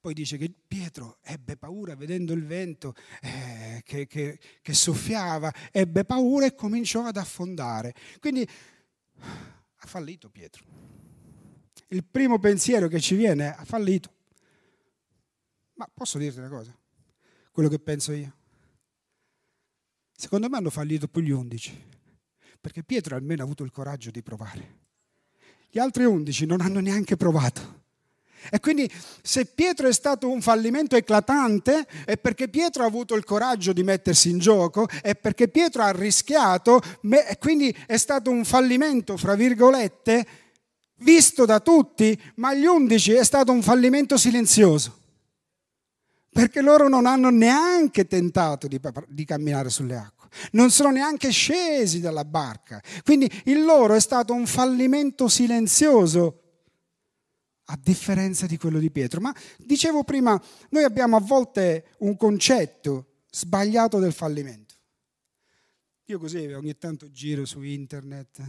poi 0.01 0.15
dice 0.15 0.37
che 0.37 0.53
Pietro 0.67 1.19
ebbe 1.23 1.57
paura 1.57 1.95
vedendo 1.95 2.33
il 2.33 2.45
vento 2.45 2.95
eh, 3.21 3.83
che, 3.85 4.09
che, 4.09 4.41
che 4.61 4.75
soffiava, 4.75 5.53
ebbe 5.71 6.05
paura 6.05 6.47
e 6.47 6.57
cominciò 6.57 7.05
ad 7.05 7.17
affondare. 7.17 7.95
Quindi 8.19 8.47
ha 9.21 9.87
fallito 9.87 10.29
Pietro. 10.29 10.65
Il 11.89 12.05
primo 12.05 12.41
pensiero 12.41 12.89
che 12.89 12.99
ci 12.99 13.15
viene 13.15 13.45
è 13.45 13.55
ha 13.57 13.65
fallito. 13.65 14.13
Ma 15.75 15.89
posso 15.93 16.19
dirti 16.19 16.39
una 16.39 16.49
cosa? 16.49 16.77
Quello 17.53 17.69
che 17.69 17.79
penso 17.79 18.13
io. 18.13 18.37
Secondo 20.11 20.49
me 20.49 20.57
hanno 20.57 20.71
fallito 20.71 21.07
più 21.07 21.21
gli 21.21 21.31
undici, 21.31 21.77
perché 22.61 22.83
Pietro 22.83 23.15
almeno 23.15 23.43
ha 23.43 23.45
avuto 23.45 23.63
il 23.63 23.71
coraggio 23.71 24.11
di 24.11 24.23
provare. 24.23 24.82
Gli 25.75 25.79
altri 25.79 26.05
undici 26.05 26.45
non 26.45 26.61
hanno 26.61 26.81
neanche 26.81 27.17
provato. 27.17 27.81
E 28.51 28.61
quindi 28.61 28.91
se 29.23 29.47
Pietro 29.47 29.89
è 29.89 29.93
stato 29.95 30.29
un 30.29 30.43
fallimento 30.43 30.97
eclatante 30.97 31.87
è 32.05 32.19
perché 32.19 32.49
Pietro 32.49 32.83
ha 32.83 32.87
avuto 32.87 33.15
il 33.15 33.25
coraggio 33.25 33.73
di 33.73 33.83
mettersi 33.83 34.29
in 34.29 34.39
gioco, 34.39 34.87
è 35.01 35.15
perché 35.15 35.49
Pietro 35.49 35.83
ha 35.83 35.91
rischiato 35.91 36.83
e 37.03 37.39
quindi 37.39 37.75
è 37.87 37.97
stato 37.97 38.31
un 38.31 38.45
fallimento, 38.45 39.17
fra 39.17 39.35
virgolette, 39.35 40.27
visto 40.97 41.47
da 41.47 41.59
tutti, 41.61 42.21
ma 42.35 42.53
gli 42.53 42.67
undici 42.67 43.13
è 43.13 43.25
stato 43.25 43.51
un 43.51 43.63
fallimento 43.63 44.19
silenzioso. 44.19 44.99
Perché 46.29 46.61
loro 46.61 46.87
non 46.87 47.07
hanno 47.07 47.31
neanche 47.31 48.07
tentato 48.07 48.69
di, 48.69 48.79
di 49.09 49.25
camminare 49.25 49.71
sulle 49.71 49.97
acque 49.97 50.22
non 50.53 50.71
sono 50.71 50.91
neanche 50.91 51.31
scesi 51.31 52.01
dalla 52.01 52.25
barca. 52.25 52.83
Quindi 53.03 53.31
il 53.45 53.65
loro 53.65 53.95
è 53.95 54.01
stato 54.01 54.33
un 54.33 54.47
fallimento 54.47 55.29
silenzioso, 55.29 56.43
a 57.67 57.79
differenza 57.81 58.47
di 58.47 58.57
quello 58.57 58.79
di 58.79 58.91
Pietro. 58.91 59.21
Ma 59.21 59.35
dicevo 59.59 60.05
prima, 60.05 60.41
noi 60.71 60.85
abbiamo 60.85 61.17
a 61.17 61.21
volte 61.21 61.95
un 61.99 62.17
concetto 62.17 63.23
sbagliato 63.31 63.99
del 63.99 64.13
fallimento. 64.13 64.75
Io 66.07 66.19
così 66.19 66.45
ogni 66.53 66.77
tanto 66.77 67.11
giro 67.11 67.45
su 67.45 67.63
internet, 67.63 68.43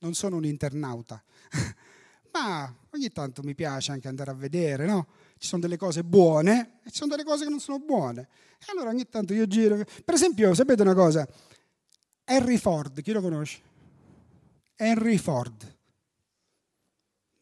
non 0.00 0.14
sono 0.14 0.36
un 0.36 0.44
internauta, 0.44 1.22
ma 2.32 2.74
ogni 2.90 3.10
tanto 3.10 3.42
mi 3.42 3.54
piace 3.54 3.92
anche 3.92 4.08
andare 4.08 4.30
a 4.32 4.34
vedere, 4.34 4.84
no? 4.84 5.06
Ci 5.38 5.48
sono 5.48 5.60
delle 5.60 5.76
cose 5.76 6.02
buone 6.04 6.80
e 6.84 6.90
ci 6.90 6.96
sono 6.96 7.10
delle 7.10 7.24
cose 7.24 7.44
che 7.44 7.50
non 7.50 7.60
sono 7.60 7.78
buone. 7.78 8.28
E 8.58 8.64
allora 8.68 8.90
ogni 8.90 9.08
tanto 9.08 9.34
io 9.34 9.46
giro. 9.46 9.76
Per 10.04 10.14
esempio, 10.14 10.54
sapete 10.54 10.82
una 10.82 10.94
cosa? 10.94 11.28
Henry 12.24 12.56
Ford, 12.56 13.02
chi 13.02 13.12
lo 13.12 13.20
conosce? 13.20 13.60
Henry 14.76 15.18
Ford. 15.18 15.72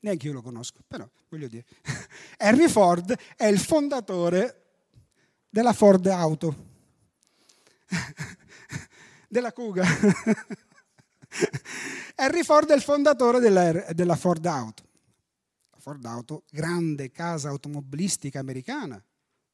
Neanche 0.01 0.27
io 0.27 0.33
lo 0.33 0.43
conosco, 0.43 0.81
però 0.87 1.09
voglio 1.29 1.47
dire. 1.47 1.65
Henry 2.37 2.69
Ford 2.69 3.17
è 3.37 3.47
il 3.47 3.61
fondatore 3.61 4.63
della 5.49 5.73
Ford 5.73 6.05
Auto, 6.07 6.67
della 9.29 9.53
Kuga. 9.53 9.85
Henry 12.17 12.43
Ford 12.43 12.69
è 12.71 12.75
il 12.75 12.83
fondatore 12.83 13.39
della, 13.39 13.73
della 13.93 14.17
Ford 14.17 14.45
Auto. 14.45 14.83
Ford 15.83 16.05
Auto, 16.05 16.45
grande 16.49 17.11
casa 17.11 17.49
automobilistica 17.49 18.39
americana, 18.39 19.05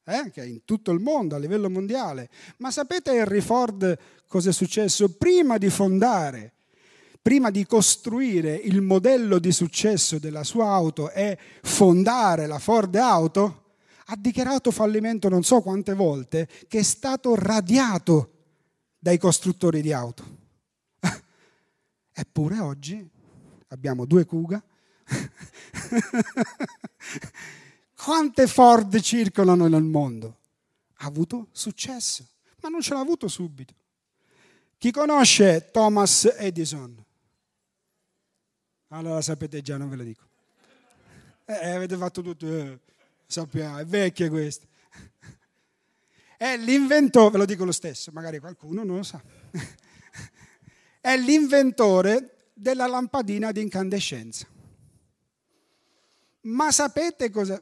eh, 0.03 0.29
che 0.29 0.43
è 0.43 0.45
in 0.45 0.63
tutto 0.63 0.91
il 0.91 0.99
mondo, 0.99 1.33
a 1.33 1.39
livello 1.39 1.71
mondiale. 1.71 2.29
Ma 2.57 2.69
sapete 2.69 3.15
Henry 3.15 3.41
Ford 3.41 3.97
cosa 4.27 4.51
è 4.51 4.53
successo? 4.53 5.17
Prima 5.17 5.57
di 5.57 5.71
fondare, 5.71 6.53
prima 7.19 7.49
di 7.49 7.65
costruire 7.65 8.53
il 8.53 8.81
modello 8.81 9.39
di 9.39 9.51
successo 9.51 10.19
della 10.19 10.43
sua 10.43 10.67
auto 10.67 11.09
e 11.09 11.35
fondare 11.63 12.45
la 12.45 12.59
Ford 12.59 12.93
Auto, 12.93 13.63
ha 14.05 14.15
dichiarato 14.15 14.69
fallimento 14.69 15.29
non 15.29 15.41
so 15.41 15.61
quante 15.61 15.95
volte, 15.95 16.47
che 16.67 16.77
è 16.77 16.83
stato 16.83 17.33
radiato 17.33 18.33
dai 18.99 19.17
costruttori 19.17 19.81
di 19.81 19.91
auto. 19.91 20.37
Eppure 22.13 22.59
oggi 22.59 23.09
abbiamo 23.69 24.05
due 24.05 24.25
Kuga. 24.25 24.63
Quante 27.95 28.47
Ford 28.47 28.99
circolano 29.01 29.67
nel 29.67 29.83
mondo? 29.83 30.37
Ha 30.97 31.05
avuto 31.05 31.47
successo, 31.51 32.25
ma 32.61 32.69
non 32.69 32.81
ce 32.81 32.93
l'ha 32.93 32.99
avuto 32.99 33.27
subito. 33.27 33.73
Chi 34.77 34.91
conosce 34.91 35.69
Thomas 35.71 36.25
Edison? 36.37 37.03
Allora 38.89 39.21
sapete 39.21 39.61
già, 39.61 39.77
non 39.77 39.89
ve 39.89 39.95
lo 39.95 40.03
dico. 40.03 40.27
Eh, 41.45 41.71
avete 41.71 41.97
fatto 41.97 42.21
tutto, 42.21 42.45
eh, 42.45 42.79
sappiamo, 43.25 43.77
è 43.77 43.85
vecchia 43.85 44.29
questa. 44.29 44.67
È 46.37 46.55
l'inventore, 46.55 47.31
ve 47.31 47.37
lo 47.39 47.45
dico 47.45 47.65
lo 47.65 47.73
stesso, 47.73 48.11
magari 48.13 48.39
qualcuno 48.39 48.85
non 48.85 48.97
lo 48.97 49.03
sa 49.03 49.21
è 51.01 51.17
l'inventore 51.17 52.51
della 52.53 52.87
lampadina 52.87 53.51
di 53.51 53.61
incandescenza. 53.61 54.47
Ma 56.41 56.71
sapete 56.71 57.29
cosa? 57.29 57.61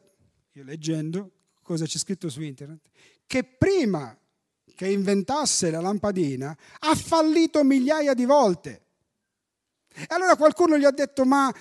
Io 0.54 0.64
leggendo 0.64 1.32
cosa 1.62 1.86
c'è 1.86 1.98
scritto 1.98 2.30
su 2.30 2.42
internet, 2.42 2.90
che 3.26 3.44
prima 3.44 4.18
che 4.76 4.88
inventasse 4.88 5.72
la 5.72 5.82
lampadina 5.82 6.56
ha 6.80 6.96
fallito 6.96 7.64
migliaia 7.64 8.14
di 8.14 8.26
volte. 8.26 8.86
E 9.94 10.06
allora 10.10 10.36
qualcuno 10.36 10.78
gli 10.78 10.86
ha 10.86 10.92
detto, 10.92 11.26
ma 11.26 11.54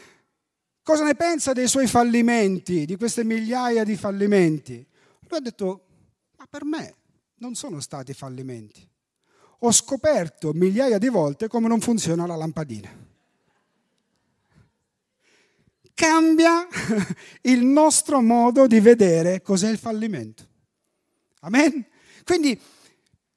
cosa 0.82 1.04
ne 1.04 1.14
pensa 1.14 1.52
dei 1.52 1.68
suoi 1.68 1.87
fallimenti, 1.87 2.85
di 2.85 2.96
queste 2.96 3.25
migliaia 3.25 3.85
di 3.85 3.96
fallimenti? 3.96 4.87
Lui 5.28 5.38
ha 5.38 5.40
detto, 5.40 5.87
ma 6.37 6.46
per 6.46 6.64
me 6.64 6.94
non 7.37 7.54
sono 7.54 7.80
stati 7.80 8.12
fallimenti 8.12 8.88
ho 9.61 9.73
scoperto 9.73 10.52
migliaia 10.52 10.99
di 10.99 11.08
volte 11.08 11.49
come 11.49 11.68
non 11.68 11.80
funziona 11.80 12.26
la 12.26 12.37
lampadina. 12.37 12.90
Cambia 15.96 16.68
il 17.42 17.64
nostro 17.64 18.20
modo 18.20 18.68
di 18.68 18.78
vedere 18.78 19.42
cos'è 19.42 19.68
il 19.68 19.78
fallimento. 19.78 20.46
Amen? 21.40 21.85
Quindi 22.22 22.61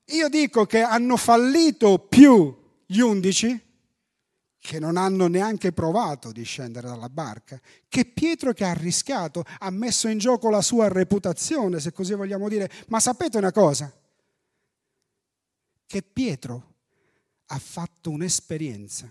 io 0.06 0.30
dico 0.30 0.68
che 0.68 0.82
hanno 0.82 1.18
fallito 1.18 1.98
più 2.00 2.56
gli 2.86 3.00
undici 3.00 3.68
che 4.60 4.80
non 4.80 4.98
hanno 4.98 5.28
neanche 5.28 5.72
provato 5.72 6.32
di 6.32 6.44
scendere 6.44 6.88
dalla 6.88 7.10
barca, 7.10 7.60
che 7.88 8.06
Pietro 8.06 8.54
che 8.54 8.66
ha 8.66 8.74
rischiato, 8.74 9.44
ha 9.60 9.70
messo 9.70 10.10
in 10.10 10.18
gioco 10.18 10.50
la 10.50 10.62
sua 10.62 10.90
reputazione, 10.90 11.80
se 11.80 11.94
così 11.94 12.14
vogliamo 12.14 12.50
dire. 12.50 12.70
Ma 12.88 13.00
sapete 13.00 13.38
una 13.38 13.54
cosa? 13.54 13.92
che 15.90 16.04
Pietro 16.04 16.76
ha 17.48 17.58
fatto 17.58 18.12
un'esperienza, 18.12 19.10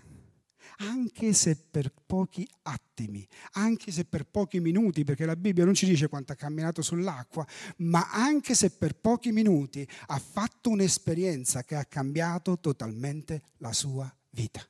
anche 0.81 1.33
se 1.33 1.55
per 1.55 1.91
pochi 2.05 2.47
attimi, 2.63 3.27
anche 3.53 3.91
se 3.91 4.05
per 4.05 4.25
pochi 4.25 4.59
minuti, 4.59 5.03
perché 5.03 5.25
la 5.25 5.35
Bibbia 5.35 5.65
non 5.65 5.73
ci 5.73 5.85
dice 5.85 6.07
quanto 6.07 6.31
ha 6.31 6.35
camminato 6.35 6.81
sull'acqua, 6.81 7.45
ma 7.77 8.09
anche 8.11 8.55
se 8.55 8.71
per 8.71 8.95
pochi 8.95 9.31
minuti 9.31 9.87
ha 10.07 10.19
fatto 10.19 10.69
un'esperienza 10.69 11.63
che 11.63 11.75
ha 11.75 11.85
cambiato 11.85 12.59
totalmente 12.59 13.41
la 13.57 13.73
sua 13.73 14.13
vita. 14.29 14.65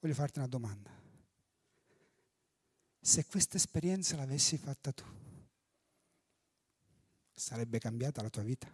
Voglio 0.00 0.14
farti 0.14 0.38
una 0.38 0.48
domanda. 0.48 0.90
Se 3.00 3.24
questa 3.26 3.56
esperienza 3.56 4.16
l'avessi 4.16 4.58
fatta 4.58 4.92
tu, 4.92 5.04
sarebbe 7.32 7.78
cambiata 7.78 8.20
la 8.20 8.30
tua 8.30 8.42
vita? 8.42 8.68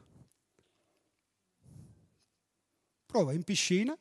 Prova 3.07 3.35
in 3.35 3.44
piscina, 3.44 3.96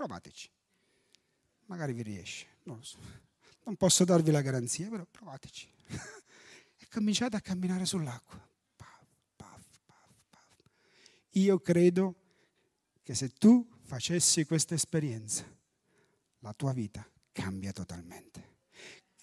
provateci. 0.00 0.50
Magari 1.66 1.92
vi 1.92 2.02
riesce, 2.02 2.46
non 2.62 2.78
lo 2.78 2.82
so. 2.82 2.98
Non 3.64 3.76
posso 3.76 4.04
darvi 4.04 4.30
la 4.30 4.40
garanzia, 4.40 4.88
però 4.88 5.04
provateci. 5.04 5.68
e 6.78 6.88
cominciate 6.90 7.36
a 7.36 7.40
camminare 7.42 7.84
sull'acqua. 7.84 8.38
Puff, 8.76 9.04
puff, 9.36 9.66
puff, 10.30 10.64
Io 11.32 11.60
credo 11.60 12.14
che 13.02 13.14
se 13.14 13.28
tu 13.34 13.68
facessi 13.82 14.46
questa 14.46 14.74
esperienza, 14.74 15.44
la 16.38 16.54
tua 16.54 16.72
vita 16.72 17.06
cambia 17.30 17.72
totalmente 17.72 18.49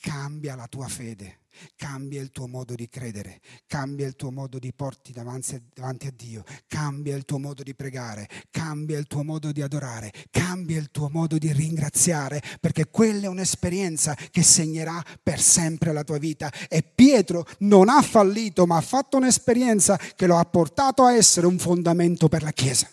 cambia 0.08 0.56
la 0.56 0.68
tua 0.68 0.88
fede, 0.88 1.40
cambia 1.76 2.22
il 2.22 2.32
tuo 2.32 2.48
modo 2.48 2.76
di 2.76 2.88
credere, 2.88 3.42
cambia 3.68 4.08
il 4.08 4.16
tuo 4.16 4.32
modo 4.32 4.58
di 4.58 4.72
porti 4.72 5.12
davanti, 5.12 5.62
davanti, 5.74 6.08
a 6.08 6.14
Dio, 6.16 6.46
cambia 6.66 7.14
il 7.18 7.26
tuo 7.26 7.40
modo 7.40 7.62
di 7.62 7.76
pregare, 7.76 8.30
cambia 8.50 8.98
il 8.98 9.06
tuo 9.06 9.24
modo 9.24 9.52
di 9.52 9.62
adorare, 9.62 10.14
cambia 10.32 10.78
il 10.78 10.92
tuo 10.92 11.10
modo 11.10 11.38
di 11.38 11.52
ringraziare, 11.52 12.42
perché 12.62 12.86
quella 12.86 13.26
è 13.26 13.28
un'esperienza 13.28 14.16
che 14.32 14.44
segnerà 14.44 15.04
per 15.22 15.42
sempre 15.42 15.92
la 15.92 16.06
tua 16.06 16.20
vita. 16.20 16.50
E 16.70 16.84
Pietro 16.84 17.46
non 17.60 17.90
ha 17.90 18.02
fallito, 18.02 18.66
ma 18.66 18.78
ha 18.78 18.82
fatto 18.82 19.18
un'esperienza 19.18 19.98
che 19.98 20.26
lo 20.26 20.38
ha 20.38 20.46
portato 20.46 21.04
a 21.04 21.14
essere 21.14 21.48
un 21.48 21.60
fondamento 21.60 22.30
per 22.30 22.44
la 22.44 22.52
Chiesa. 22.54 22.90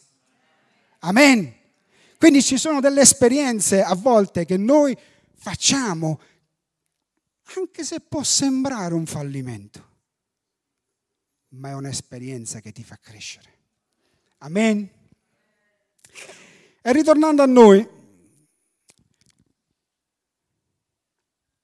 Amen. 0.99 1.55
Quindi 2.19 2.43
ci 2.43 2.59
sono 2.59 2.81
delle 2.81 3.03
esperienze 3.03 3.85
a 3.85 3.95
volte 3.95 4.45
che 4.45 4.57
noi 4.57 4.97
facciamo 5.37 6.19
anche 7.57 7.85
se 7.85 8.01
può 8.01 8.23
sembrare 8.23 8.95
un 8.95 9.07
fallimento, 9.07 9.93
ma 11.51 11.71
è 11.71 11.75
un'esperienza 11.75 12.61
che 12.61 12.73
ti 12.73 12.83
fa 12.83 12.97
crescere. 12.97 13.53
Amen. 14.39 14.91
E 16.83 16.93
ritornando 16.93 17.43
a 17.43 17.47
noi, 17.47 17.89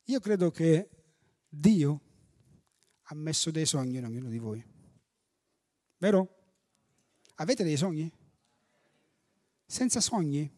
io 0.05 0.21
credo 0.21 0.51
che 0.51 0.88
Dio 1.49 2.01
ha 3.03 3.14
messo 3.14 3.51
dei 3.51 3.66
sogni 3.66 3.99
in 3.99 4.05
ognuno 4.05 4.29
di 4.29 4.38
voi. 4.38 4.64
Vero? 5.99 6.37
Avete 7.37 7.64
dei 7.64 7.77
sogni? 7.77 8.11
Senza 9.66 10.01
sogni 10.01 10.51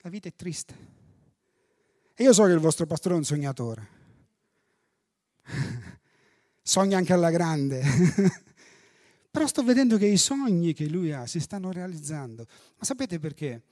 la 0.00 0.10
vita 0.10 0.28
è 0.28 0.34
triste. 0.34 0.97
E 2.20 2.24
io 2.24 2.32
so 2.32 2.46
che 2.46 2.50
il 2.50 2.58
vostro 2.58 2.84
pastore 2.84 3.14
è 3.14 3.18
un 3.18 3.24
sognatore. 3.24 3.88
Sogna 6.60 6.98
anche 6.98 7.12
alla 7.12 7.30
grande. 7.30 7.80
Però 9.30 9.46
sto 9.46 9.62
vedendo 9.62 9.96
che 9.98 10.06
i 10.06 10.16
sogni 10.16 10.72
che 10.72 10.88
lui 10.88 11.12
ha 11.12 11.28
si 11.28 11.38
stanno 11.38 11.70
realizzando. 11.70 12.44
Ma 12.76 12.84
sapete 12.84 13.20
perché? 13.20 13.62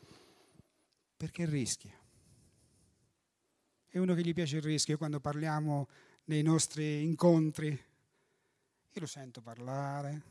Perché 1.17 1.45
rischia. 1.45 1.91
È 3.89 3.99
uno 3.99 4.15
che 4.15 4.23
gli 4.23 4.33
piace 4.33 4.59
il 4.59 4.63
rischio. 4.63 4.97
Quando 4.97 5.19
parliamo 5.19 5.89
nei 6.27 6.43
nostri 6.43 7.03
incontri, 7.03 7.71
io 7.71 9.01
lo 9.01 9.07
sento 9.07 9.41
parlare, 9.41 10.23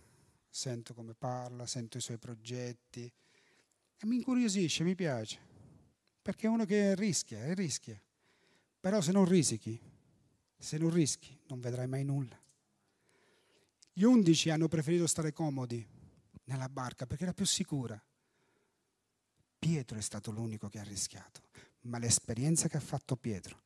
sento 0.50 0.94
come 0.94 1.16
parla, 1.16 1.68
sento 1.68 1.98
i 1.98 2.02
suoi 2.02 2.18
progetti 2.18 3.12
e 3.98 4.06
mi 4.06 4.16
incuriosisce, 4.16 4.86
mi 4.86 4.96
piace, 4.96 5.38
perché 6.22 6.48
è 6.48 6.50
uno 6.50 6.64
che 6.64 6.96
rischia 6.96 7.54
rischia. 7.54 8.00
Però 8.86 9.02
se 9.02 9.12
non 9.12 9.26
risichi, 9.26 9.82
se 10.56 10.78
non 10.78 10.92
rischi, 10.92 11.36
non 11.48 11.60
vedrai 11.60 11.88
mai 11.88 12.04
nulla. 12.04 12.40
Gli 13.92 14.04
undici 14.04 14.52
hanno 14.52 14.68
preferito 14.68 15.08
stare 15.08 15.34
comodi 15.34 15.84
nella 16.44 16.70
barca 16.70 17.08
perché 17.08 17.24
era 17.24 17.34
più 17.34 17.48
sicura. 17.48 18.00
Pietro 19.58 19.98
è 19.98 20.02
stato 20.02 20.30
l'unico 20.30 20.70
che 20.70 20.78
ha 20.78 20.84
rischiato, 20.84 21.42
ma 21.86 21.98
l'esperienza 21.98 22.68
che 22.68 22.78
ha 22.78 22.80
fatto 22.80 23.18
Pietro, 23.18 23.60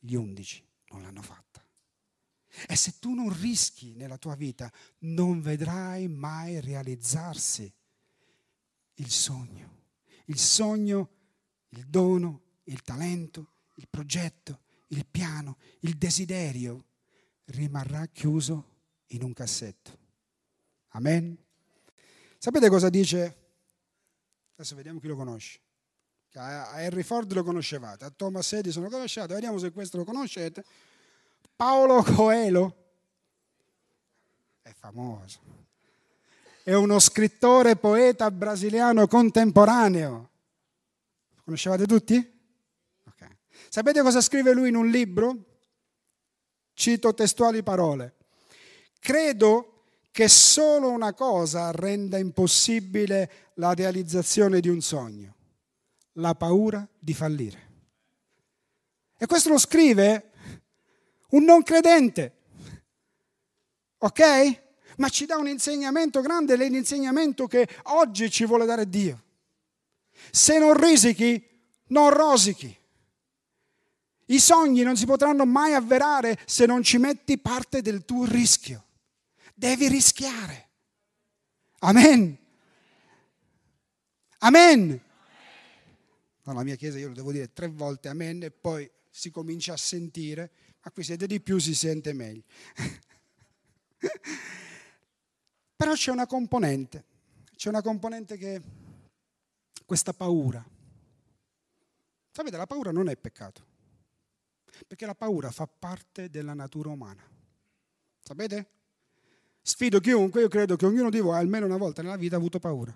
gli 0.00 0.14
undici 0.14 0.60
non 0.88 1.02
l'hanno 1.02 1.22
fatta. 1.22 1.64
E 2.66 2.74
se 2.74 2.98
tu 2.98 3.14
non 3.14 3.32
rischi 3.32 3.94
nella 3.94 4.18
tua 4.18 4.34
vita, 4.34 4.68
non 5.02 5.40
vedrai 5.40 6.08
mai 6.08 6.60
realizzarsi 6.60 7.72
il 8.94 9.08
sogno. 9.08 9.82
Il 10.24 10.38
sogno, 10.40 11.10
il 11.68 11.86
dono, 11.86 12.42
il 12.64 12.82
talento, 12.82 13.52
il 13.76 13.86
progetto, 13.88 14.62
il 14.88 15.06
piano, 15.06 15.58
il 15.80 15.96
desiderio 15.96 16.84
rimarrà 17.46 18.06
chiuso 18.06 18.72
in 19.08 19.22
un 19.22 19.32
cassetto. 19.32 19.98
Amen. 20.88 21.36
Sapete 22.38 22.68
cosa 22.68 22.88
dice? 22.88 23.36
Adesso 24.54 24.76
vediamo 24.76 25.00
chi 25.00 25.06
lo 25.06 25.16
conosce. 25.16 25.60
A 26.34 26.80
Henry 26.82 27.02
Ford 27.02 27.32
lo 27.32 27.44
conoscevate, 27.44 28.04
a 28.04 28.10
Thomas 28.10 28.52
Edison 28.52 28.82
lo 28.82 28.88
conoscete, 28.90 29.34
vediamo 29.34 29.58
se 29.58 29.70
questo 29.70 29.98
lo 29.98 30.04
conoscete. 30.04 30.64
Paolo 31.54 32.02
Coelho 32.02 32.76
è 34.62 34.72
famoso. 34.72 35.38
È 36.64 36.72
uno 36.74 36.98
scrittore 36.98 37.76
poeta 37.76 38.30
brasiliano 38.30 39.06
contemporaneo. 39.06 40.30
Lo 41.34 41.42
conoscevate 41.44 41.86
tutti? 41.86 42.33
Sapete 43.68 44.02
cosa 44.02 44.20
scrive 44.20 44.52
lui 44.52 44.68
in 44.68 44.76
un 44.76 44.88
libro? 44.88 45.36
Cito 46.74 47.14
testuali 47.14 47.62
parole. 47.62 48.16
Credo 48.98 49.86
che 50.10 50.28
solo 50.28 50.90
una 50.90 51.12
cosa 51.12 51.70
renda 51.72 52.18
impossibile 52.18 53.52
la 53.54 53.74
realizzazione 53.74 54.60
di 54.60 54.68
un 54.68 54.80
sogno, 54.80 55.34
la 56.12 56.34
paura 56.34 56.86
di 56.98 57.12
fallire. 57.12 57.72
E 59.18 59.26
questo 59.26 59.48
lo 59.48 59.58
scrive 59.58 60.30
un 61.30 61.44
non 61.44 61.62
credente, 61.62 62.42
ok? 63.98 64.62
Ma 64.98 65.08
ci 65.08 65.26
dà 65.26 65.36
un 65.36 65.48
insegnamento 65.48 66.20
grande, 66.20 66.56
l'insegnamento 66.56 67.46
che 67.46 67.68
oggi 67.84 68.30
ci 68.30 68.44
vuole 68.44 68.66
dare 68.66 68.88
Dio. 68.88 69.22
Se 70.30 70.58
non 70.58 70.74
risichi, 70.74 71.44
non 71.88 72.10
rosichi. 72.10 72.76
I 74.26 74.38
sogni 74.40 74.82
non 74.82 74.96
si 74.96 75.06
potranno 75.06 75.44
mai 75.44 75.74
avverare 75.74 76.38
se 76.46 76.66
non 76.66 76.82
ci 76.82 76.98
metti 76.98 77.38
parte 77.38 77.82
del 77.82 78.04
tuo 78.04 78.24
rischio. 78.24 78.84
Devi 79.54 79.88
rischiare. 79.88 80.68
Amen. 81.80 82.38
Amen. 84.38 85.00
Nella 86.44 86.62
mia 86.62 86.76
chiesa 86.76 86.98
io 86.98 87.08
lo 87.08 87.14
devo 87.14 87.32
dire 87.32 87.52
tre 87.52 87.68
volte 87.68 88.08
amen 88.08 88.42
e 88.42 88.50
poi 88.50 88.90
si 89.08 89.30
comincia 89.30 89.72
a 89.72 89.76
sentire, 89.78 90.50
ma 90.82 90.90
qui 90.90 91.02
siete 91.02 91.26
di 91.26 91.40
più, 91.40 91.58
si 91.58 91.74
sente 91.74 92.12
meglio. 92.12 92.42
Però 95.76 95.92
c'è 95.92 96.10
una 96.10 96.26
componente, 96.26 97.04
c'è 97.56 97.68
una 97.68 97.80
componente 97.80 98.36
che 98.36 98.60
questa 99.86 100.12
paura. 100.12 100.62
Sapete, 102.30 102.56
la 102.56 102.66
paura 102.66 102.90
non 102.90 103.08
è 103.08 103.16
peccato, 103.16 103.64
perché 104.86 105.06
la 105.06 105.14
paura 105.14 105.50
fa 105.50 105.66
parte 105.66 106.30
della 106.30 106.54
natura 106.54 106.90
umana. 106.90 107.22
Sapete? 108.20 108.68
Sfido 109.62 110.00
chiunque, 110.00 110.42
io 110.42 110.48
credo 110.48 110.76
che 110.76 110.86
ognuno 110.86 111.10
di 111.10 111.20
voi 111.20 111.36
almeno 111.36 111.66
una 111.66 111.76
volta 111.76 112.02
nella 112.02 112.16
vita 112.16 112.34
ha 112.34 112.38
avuto 112.38 112.58
paura 112.58 112.94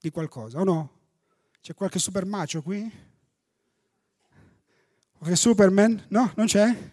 di 0.00 0.10
qualcosa, 0.10 0.60
o 0.60 0.64
no? 0.64 1.00
C'è 1.60 1.74
qualche 1.74 1.98
super 1.98 2.26
macio 2.26 2.62
qui? 2.62 2.90
Qualche 5.12 5.36
superman? 5.36 6.06
No? 6.08 6.32
Non 6.36 6.46
c'è? 6.46 6.92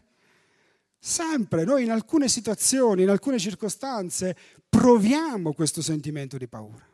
Sempre, 0.97 1.65
noi 1.65 1.84
in 1.84 1.91
alcune 1.91 2.30
situazioni, 2.30 3.02
in 3.04 3.10
alcune 3.10 3.39
circostanze, 3.39 4.38
proviamo 4.69 5.52
questo 5.52 5.82
sentimento 5.82 6.38
di 6.38 6.47
paura, 6.47 6.88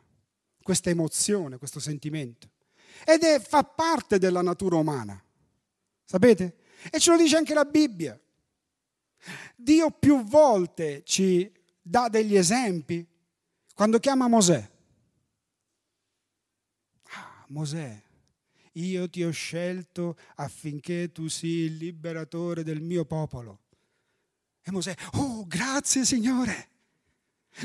questa 0.62 0.90
emozione, 0.90 1.58
questo 1.58 1.78
sentimento. 1.78 2.50
Ed 3.04 3.22
è, 3.22 3.38
fa 3.38 3.62
parte 3.62 4.18
della 4.18 4.42
natura 4.42 4.76
umana. 4.76 5.22
Sapete? 6.04 6.56
E 6.90 6.98
ce 6.98 7.10
lo 7.10 7.16
dice 7.16 7.36
anche 7.36 7.54
la 7.54 7.64
Bibbia. 7.64 8.18
Dio 9.56 9.90
più 9.90 10.22
volte 10.22 11.02
ci 11.04 11.52
dà 11.80 12.08
degli 12.08 12.36
esempi 12.36 13.06
quando 13.74 13.98
chiama 13.98 14.28
Mosè. 14.28 14.70
Ah, 17.10 17.44
Mosè, 17.48 18.02
io 18.72 19.08
ti 19.10 19.24
ho 19.24 19.30
scelto 19.30 20.16
affinché 20.36 21.10
tu 21.12 21.28
sii 21.28 21.64
il 21.64 21.76
liberatore 21.76 22.62
del 22.62 22.80
mio 22.80 23.04
popolo. 23.04 23.60
E 24.62 24.70
Mosè, 24.70 24.94
oh 25.14 25.46
grazie 25.46 26.04
Signore, 26.04 26.68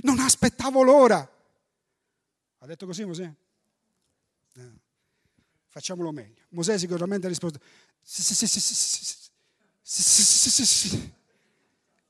non 0.03 0.19
aspettavo 0.19 0.81
l'ora. 0.83 1.19
Ha 2.59 2.65
detto 2.65 2.85
così 2.85 3.03
Mosè? 3.03 3.31
No. 4.53 4.79
Facciamolo 5.67 6.11
meglio. 6.11 6.45
Mosè 6.49 6.77
sicuramente 6.77 7.25
ha 7.25 7.29
risposto, 7.29 7.59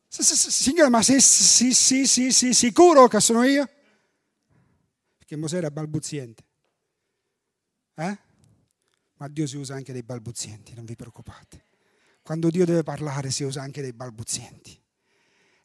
Signore, 0.10 0.90
ma 0.90 1.02
sei, 1.02 1.20
sei, 1.22 2.54
sicuro 2.54 3.08
che 3.08 3.20
sono 3.20 3.44
io? 3.44 3.68
Perché 5.18 5.36
Mosè 5.36 5.58
era 5.58 5.72
balbuziente. 5.72 6.44
Eh? 7.96 8.18
Ma 9.16 9.28
Dio 9.28 9.48
si 9.48 9.58
usa 9.58 9.76
anche 9.76 9.94
dei 9.94 10.04
balbuzienti, 10.04 10.74
non 10.74 10.86
vi 10.86 10.96
preoccupate. 10.96 11.66
Quando 12.22 12.50
Dio 12.50 12.66
deve 12.66 12.84
parlare 12.84 13.32
si 13.32 13.44
usa 13.44 13.62
anche 13.62 13.82
dei 13.82 13.94
balbuzienti. 13.94 14.80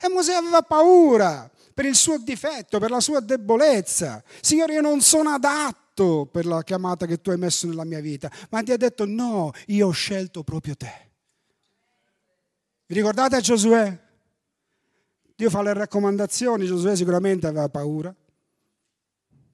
E 0.00 0.08
Mosè 0.08 0.34
aveva 0.34 0.62
paura 0.62 1.50
per 1.74 1.84
il 1.84 1.94
suo 1.94 2.18
difetto, 2.18 2.78
per 2.78 2.90
la 2.90 3.00
sua 3.00 3.20
debolezza. 3.20 4.22
Signore, 4.40 4.74
io 4.74 4.80
non 4.80 5.00
sono 5.00 5.30
adatto 5.30 5.87
per 6.30 6.46
la 6.46 6.62
chiamata 6.62 7.06
che 7.06 7.20
tu 7.20 7.30
hai 7.30 7.38
messo 7.38 7.66
nella 7.66 7.84
mia 7.84 8.00
vita. 8.00 8.30
Ma 8.50 8.62
Dio 8.62 8.74
ha 8.74 8.78
detto 8.78 9.04
no, 9.04 9.52
io 9.66 9.88
ho 9.88 9.90
scelto 9.90 10.42
proprio 10.42 10.74
te. 10.74 11.10
Vi 12.86 12.94
ricordate 12.94 13.36
a 13.36 13.40
Giosuè? 13.40 14.06
Dio 15.36 15.50
fa 15.50 15.62
le 15.62 15.72
raccomandazioni, 15.72 16.66
Giosuè 16.66 16.96
sicuramente 16.96 17.46
aveva 17.46 17.68
paura, 17.68 18.14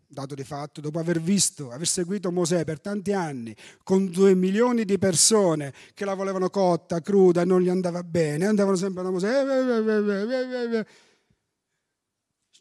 dato 0.06 0.34
di 0.34 0.44
fatto, 0.44 0.80
dopo 0.80 0.98
aver 0.98 1.20
visto, 1.20 1.70
aver 1.70 1.86
seguito 1.86 2.30
Mosè 2.30 2.64
per 2.64 2.80
tanti 2.80 3.12
anni, 3.12 3.54
con 3.82 4.10
due 4.10 4.34
milioni 4.34 4.84
di 4.84 4.96
persone 4.98 5.74
che 5.92 6.04
la 6.04 6.14
volevano 6.14 6.48
cotta, 6.48 7.00
cruda, 7.00 7.42
e 7.42 7.44
non 7.44 7.60
gli 7.60 7.68
andava 7.68 8.02
bene, 8.02 8.46
andavano 8.46 8.76
sempre 8.76 9.02
da 9.02 9.10
Mosè. 9.10 10.86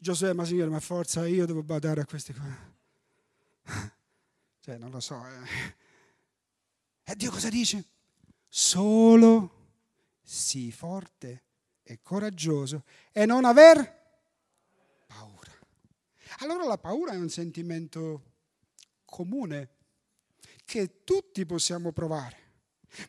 Giosuè, 0.00 0.32
ma 0.34 0.44
signore, 0.44 0.70
ma 0.70 0.80
forza 0.80 1.26
io 1.26 1.46
devo 1.46 1.62
badare 1.62 2.02
a 2.02 2.04
questi 2.04 2.34
qua. 2.34 2.73
Cioè, 4.60 4.78
non 4.78 4.90
lo 4.90 5.00
so. 5.00 5.22
Eh. 5.26 5.74
E 7.04 7.16
Dio 7.16 7.30
cosa 7.30 7.48
dice? 7.48 7.84
Solo 8.48 9.62
sii 10.22 10.72
forte 10.72 11.42
e 11.82 12.00
coraggioso 12.00 12.84
e 13.12 13.26
non 13.26 13.44
aver 13.44 14.02
paura. 15.06 15.52
Allora 16.38 16.64
la 16.64 16.78
paura 16.78 17.12
è 17.12 17.16
un 17.16 17.28
sentimento 17.28 18.32
comune 19.04 19.70
che 20.64 21.04
tutti 21.04 21.44
possiamo 21.44 21.92
provare, 21.92 22.36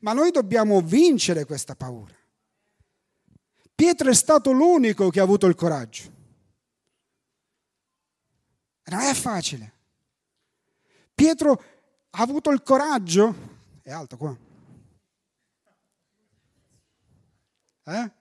ma 0.02 0.14
noi 0.14 0.32
dobbiamo 0.32 0.82
vincere 0.82 1.46
questa 1.46 1.76
paura. 1.76 2.14
Pietro 3.74 4.10
è 4.10 4.14
stato 4.14 4.52
l'unico 4.52 5.10
che 5.10 5.20
ha 5.20 5.24
avuto 5.24 5.48
il 5.48 5.56
coraggio. 5.56 6.12
Non 8.86 9.00
è 9.02 9.14
facile. 9.14 9.74
Pietro 11.16 11.64
ha 12.10 12.22
avuto 12.22 12.52
il 12.52 12.62
coraggio, 12.62 13.34
è 13.82 13.92
alto 13.92 14.18
qua. 14.18 14.38
Eh? 17.86 18.12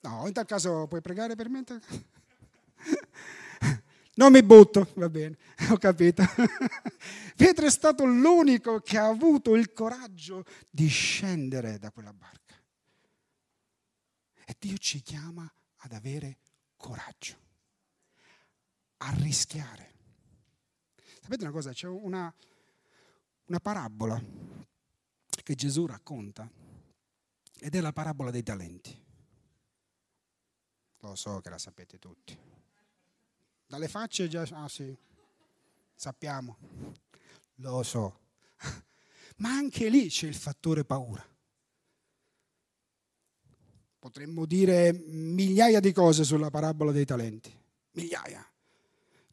No, 0.00 0.26
in 0.26 0.32
tal 0.32 0.46
caso 0.46 0.86
puoi 0.88 1.00
pregare 1.00 1.36
per 1.36 1.48
me? 1.48 1.64
Non 4.14 4.30
mi 4.30 4.42
butto, 4.42 4.92
va 4.96 5.08
bene, 5.08 5.38
ho 5.70 5.78
capito. 5.78 6.22
Pietro 7.34 7.64
è 7.64 7.70
stato 7.70 8.04
l'unico 8.04 8.80
che 8.80 8.98
ha 8.98 9.06
avuto 9.06 9.54
il 9.54 9.72
coraggio 9.72 10.44
di 10.68 10.86
scendere 10.86 11.78
da 11.78 11.90
quella 11.90 12.12
barca. 12.12 12.54
E 14.44 14.56
Dio 14.58 14.76
ci 14.76 15.00
chiama 15.00 15.50
ad 15.76 15.92
avere 15.92 16.40
coraggio, 16.76 17.36
a 18.98 19.14
rischiare. 19.14 19.91
Sapete 21.22 21.44
una 21.44 21.52
cosa? 21.52 21.72
C'è 21.72 21.86
una, 21.86 22.34
una 23.46 23.60
parabola 23.60 24.20
che 25.28 25.54
Gesù 25.54 25.86
racconta 25.86 26.50
ed 27.60 27.74
è 27.76 27.80
la 27.80 27.92
parabola 27.92 28.32
dei 28.32 28.42
talenti. 28.42 29.00
Lo 30.98 31.14
so 31.14 31.40
che 31.40 31.48
la 31.48 31.58
sapete 31.58 32.00
tutti. 32.00 32.36
Dalle 33.64 33.86
facce 33.86 34.26
già... 34.26 34.42
Ah 34.50 34.68
sì, 34.68 34.94
sappiamo. 35.94 36.58
Lo 37.56 37.84
so. 37.84 38.18
Ma 39.36 39.50
anche 39.50 39.88
lì 39.88 40.08
c'è 40.08 40.26
il 40.26 40.34
fattore 40.34 40.84
paura. 40.84 41.24
Potremmo 44.00 44.44
dire 44.44 44.92
migliaia 44.92 45.78
di 45.78 45.92
cose 45.92 46.24
sulla 46.24 46.50
parabola 46.50 46.90
dei 46.90 47.04
talenti. 47.04 47.56
Migliaia. 47.92 48.51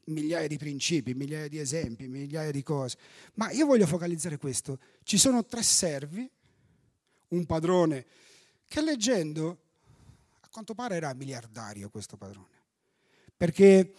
Migliaia 0.04 0.48
di 0.48 0.56
principi, 0.56 1.14
migliaia 1.14 1.48
di 1.48 1.58
esempi, 1.58 2.08
migliaia 2.08 2.50
di 2.50 2.62
cose. 2.62 2.96
Ma 3.34 3.50
io 3.50 3.66
voglio 3.66 3.86
focalizzare 3.86 4.38
questo. 4.38 4.78
Ci 5.02 5.18
sono 5.18 5.44
tre 5.44 5.62
servi, 5.62 6.28
un 7.28 7.46
padrone, 7.46 8.06
che 8.66 8.82
leggendo, 8.82 9.58
a 10.40 10.48
quanto 10.50 10.74
pare 10.74 10.96
era 10.96 11.12
miliardario 11.14 11.90
questo 11.90 12.16
padrone. 12.16 12.58
Perché 13.36 13.94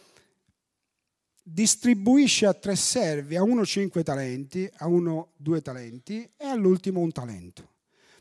distribuisce 1.44 2.46
a 2.46 2.54
tre 2.54 2.76
servi, 2.76 3.36
a 3.36 3.44
uno 3.44 3.66
cinque 3.66 4.04
talenti, 4.04 4.70
a 4.78 4.88
uno 4.88 5.32
due 5.38 5.62
talenti 5.62 6.30
e 6.38 6.46
all'ultimo 6.46 7.00
un 7.00 7.12
talento. 7.12 7.70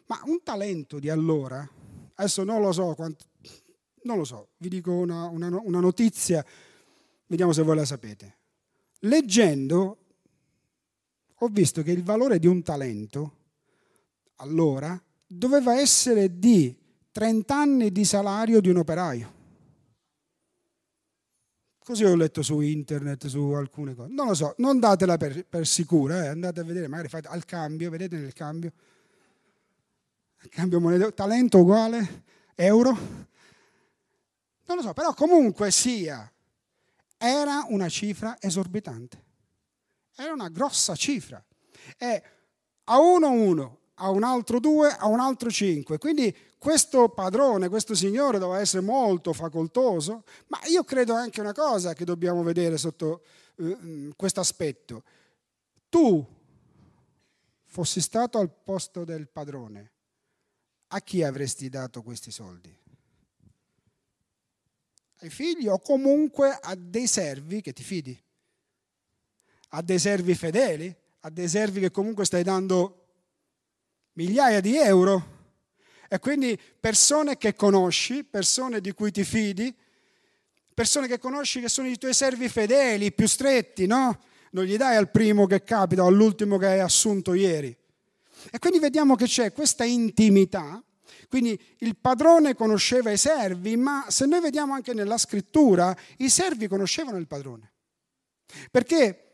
Ma 0.06 0.20
un 0.24 0.42
talento 0.42 0.98
di 0.98 1.08
allora, 1.08 1.68
adesso 2.14 2.42
non 2.42 2.60
lo 2.60 2.72
so, 2.72 2.94
quanto, 2.94 3.26
non 4.02 4.16
lo 4.16 4.24
so, 4.24 4.48
vi 4.56 4.68
dico 4.68 4.92
una, 4.92 5.26
una, 5.26 5.48
una 5.62 5.80
notizia, 5.80 6.44
vediamo 7.30 7.52
se 7.52 7.62
voi 7.62 7.76
la 7.76 7.84
sapete. 7.84 8.38
Leggendo 9.04 9.98
ho 11.34 11.48
visto 11.48 11.82
che 11.82 11.92
il 11.92 12.02
valore 12.02 12.38
di 12.38 12.46
un 12.46 12.62
talento 12.62 13.36
allora 14.36 15.00
doveva 15.26 15.78
essere 15.78 16.38
di 16.38 16.76
30 17.12 17.56
anni 17.56 17.92
di 17.92 18.04
salario 18.04 18.60
di 18.60 18.68
un 18.68 18.76
operaio. 18.76 19.38
Così 21.78 22.04
ho 22.04 22.14
letto 22.14 22.42
su 22.42 22.60
internet, 22.60 23.26
su 23.26 23.40
alcune 23.52 23.94
cose. 23.94 24.12
Non 24.12 24.26
lo 24.26 24.34
so, 24.34 24.54
non 24.58 24.78
datela 24.78 25.16
per, 25.16 25.46
per 25.46 25.66
sicura, 25.66 26.24
eh. 26.24 26.28
andate 26.28 26.60
a 26.60 26.64
vedere, 26.64 26.88
magari 26.88 27.08
fate 27.08 27.28
al 27.28 27.44
cambio, 27.44 27.90
vedete 27.90 28.16
nel 28.16 28.32
cambio. 28.32 28.72
Cambio 30.50 30.80
moneta, 30.80 31.10
talento 31.10 31.58
uguale, 31.58 32.24
euro. 32.54 32.90
Non 34.66 34.76
lo 34.76 34.82
so, 34.82 34.92
però 34.92 35.14
comunque 35.14 35.70
sia, 35.70 36.30
era 37.22 37.66
una 37.68 37.90
cifra 37.90 38.38
esorbitante. 38.40 39.24
Era 40.16 40.32
una 40.32 40.48
grossa 40.48 40.96
cifra. 40.96 41.44
E 41.98 42.22
a 42.84 42.98
uno 42.98 43.30
uno, 43.30 43.80
a 43.96 44.08
un 44.08 44.22
altro 44.22 44.58
due, 44.58 44.88
a 44.88 45.06
un 45.06 45.20
altro 45.20 45.50
cinque. 45.50 45.98
Quindi 45.98 46.34
questo 46.56 47.10
padrone, 47.10 47.68
questo 47.68 47.94
signore 47.94 48.38
doveva 48.38 48.60
essere 48.60 48.82
molto 48.82 49.34
facoltoso, 49.34 50.24
ma 50.46 50.60
io 50.68 50.82
credo 50.82 51.12
anche 51.12 51.42
una 51.42 51.52
cosa 51.52 51.92
che 51.92 52.06
dobbiamo 52.06 52.42
vedere 52.42 52.78
sotto 52.78 53.22
eh, 53.56 54.12
questo 54.16 54.40
aspetto. 54.40 55.04
Tu 55.90 56.26
fossi 57.66 58.00
stato 58.00 58.38
al 58.38 58.50
posto 58.50 59.04
del 59.04 59.28
padrone, 59.28 59.92
a 60.88 61.00
chi 61.02 61.22
avresti 61.22 61.68
dato 61.68 62.02
questi 62.02 62.30
soldi? 62.30 62.79
Ai 65.22 65.28
figli 65.28 65.68
o 65.68 65.78
comunque 65.78 66.50
a 66.60 66.74
dei 66.74 67.06
servi 67.06 67.60
che 67.60 67.72
ti 67.72 67.82
fidi? 67.82 68.18
A 69.70 69.82
dei 69.82 69.98
servi 69.98 70.34
fedeli? 70.34 70.94
A 71.20 71.30
dei 71.30 71.46
servi 71.46 71.80
che 71.80 71.90
comunque 71.90 72.24
stai 72.24 72.42
dando 72.42 73.06
migliaia 74.14 74.60
di 74.60 74.78
euro? 74.78 75.38
E 76.08 76.18
quindi 76.18 76.58
persone 76.80 77.36
che 77.36 77.54
conosci, 77.54 78.24
persone 78.24 78.80
di 78.80 78.92
cui 78.92 79.10
ti 79.10 79.22
fidi, 79.22 79.72
persone 80.72 81.06
che 81.06 81.18
conosci 81.18 81.60
che 81.60 81.68
sono 81.68 81.86
i 81.86 81.98
tuoi 81.98 82.14
servi 82.14 82.48
fedeli, 82.48 83.12
più 83.12 83.28
stretti, 83.28 83.86
no? 83.86 84.22
Non 84.52 84.64
gli 84.64 84.76
dai 84.76 84.96
al 84.96 85.10
primo 85.10 85.46
che 85.46 85.62
capita 85.62 86.02
o 86.02 86.06
all'ultimo 86.06 86.56
che 86.56 86.66
hai 86.66 86.80
assunto 86.80 87.34
ieri. 87.34 87.76
E 88.50 88.58
quindi 88.58 88.78
vediamo 88.78 89.16
che 89.16 89.26
c'è 89.26 89.52
questa 89.52 89.84
intimità. 89.84 90.82
Quindi 91.30 91.58
il 91.78 91.96
padrone 91.96 92.56
conosceva 92.56 93.12
i 93.12 93.16
servi, 93.16 93.76
ma 93.76 94.04
se 94.08 94.26
noi 94.26 94.40
vediamo 94.40 94.74
anche 94.74 94.92
nella 94.92 95.16
scrittura, 95.16 95.96
i 96.16 96.28
servi 96.28 96.66
conoscevano 96.66 97.18
il 97.18 97.28
padrone. 97.28 97.72
Perché 98.68 99.26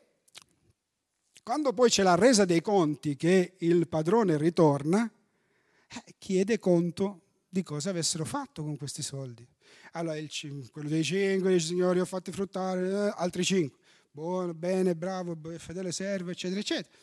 quando 1.43 1.73
poi 1.73 1.89
c'è 1.89 2.03
la 2.03 2.15
resa 2.15 2.45
dei 2.45 2.61
conti 2.61 3.17
che 3.17 3.55
il 3.61 3.89
padrone 3.89 4.37
ritorna, 4.37 5.11
eh, 5.89 6.15
chiede 6.19 6.59
conto 6.59 7.23
di 7.49 7.63
cosa 7.63 7.89
avessero 7.89 8.27
fatto 8.27 8.63
con 8.63 8.77
questi 8.77 9.01
soldi. 9.01 9.49
Allora 9.93 10.19
il, 10.19 10.31
quello 10.71 10.91
dei 10.91 11.03
cinque 11.03 11.55
dice 11.55 11.69
signori 11.69 11.99
ho 11.99 12.05
fatti 12.05 12.31
fruttare 12.31 12.89
eh, 12.91 13.13
altri 13.17 13.43
cinque. 13.43 13.79
Buono, 14.11 14.53
bene, 14.53 14.95
bravo, 14.95 15.35
fedele 15.57 15.93
servo, 15.93 16.31
eccetera, 16.31 16.61
eccetera. 16.61 16.95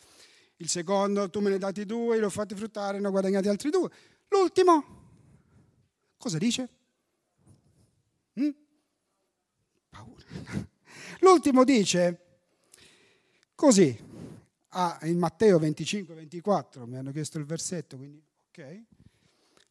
Il 0.58 0.68
secondo 0.68 1.28
tu 1.30 1.40
me 1.40 1.48
ne 1.48 1.54
hai 1.54 1.58
dati 1.60 1.84
due, 1.84 2.16
li 2.16 2.22
ho 2.22 2.30
fatti 2.30 2.54
fruttare, 2.54 3.00
ne 3.00 3.08
ho 3.08 3.10
guadagnati 3.10 3.48
altri 3.48 3.70
due. 3.70 3.90
L'ultimo, 4.44 4.84
cosa 6.18 6.36
dice? 6.36 6.68
Mm? 8.38 8.50
Paura. 9.88 10.22
L'ultimo 11.20 11.64
dice 11.64 12.42
così, 13.54 13.98
ah, 14.68 14.98
in 15.04 15.16
Matteo 15.16 15.58
25, 15.58 16.14
24, 16.14 16.86
mi 16.86 16.98
hanno 16.98 17.10
chiesto 17.10 17.38
il 17.38 17.46
versetto, 17.46 17.96
quindi 17.96 18.22
ok? 18.50 18.82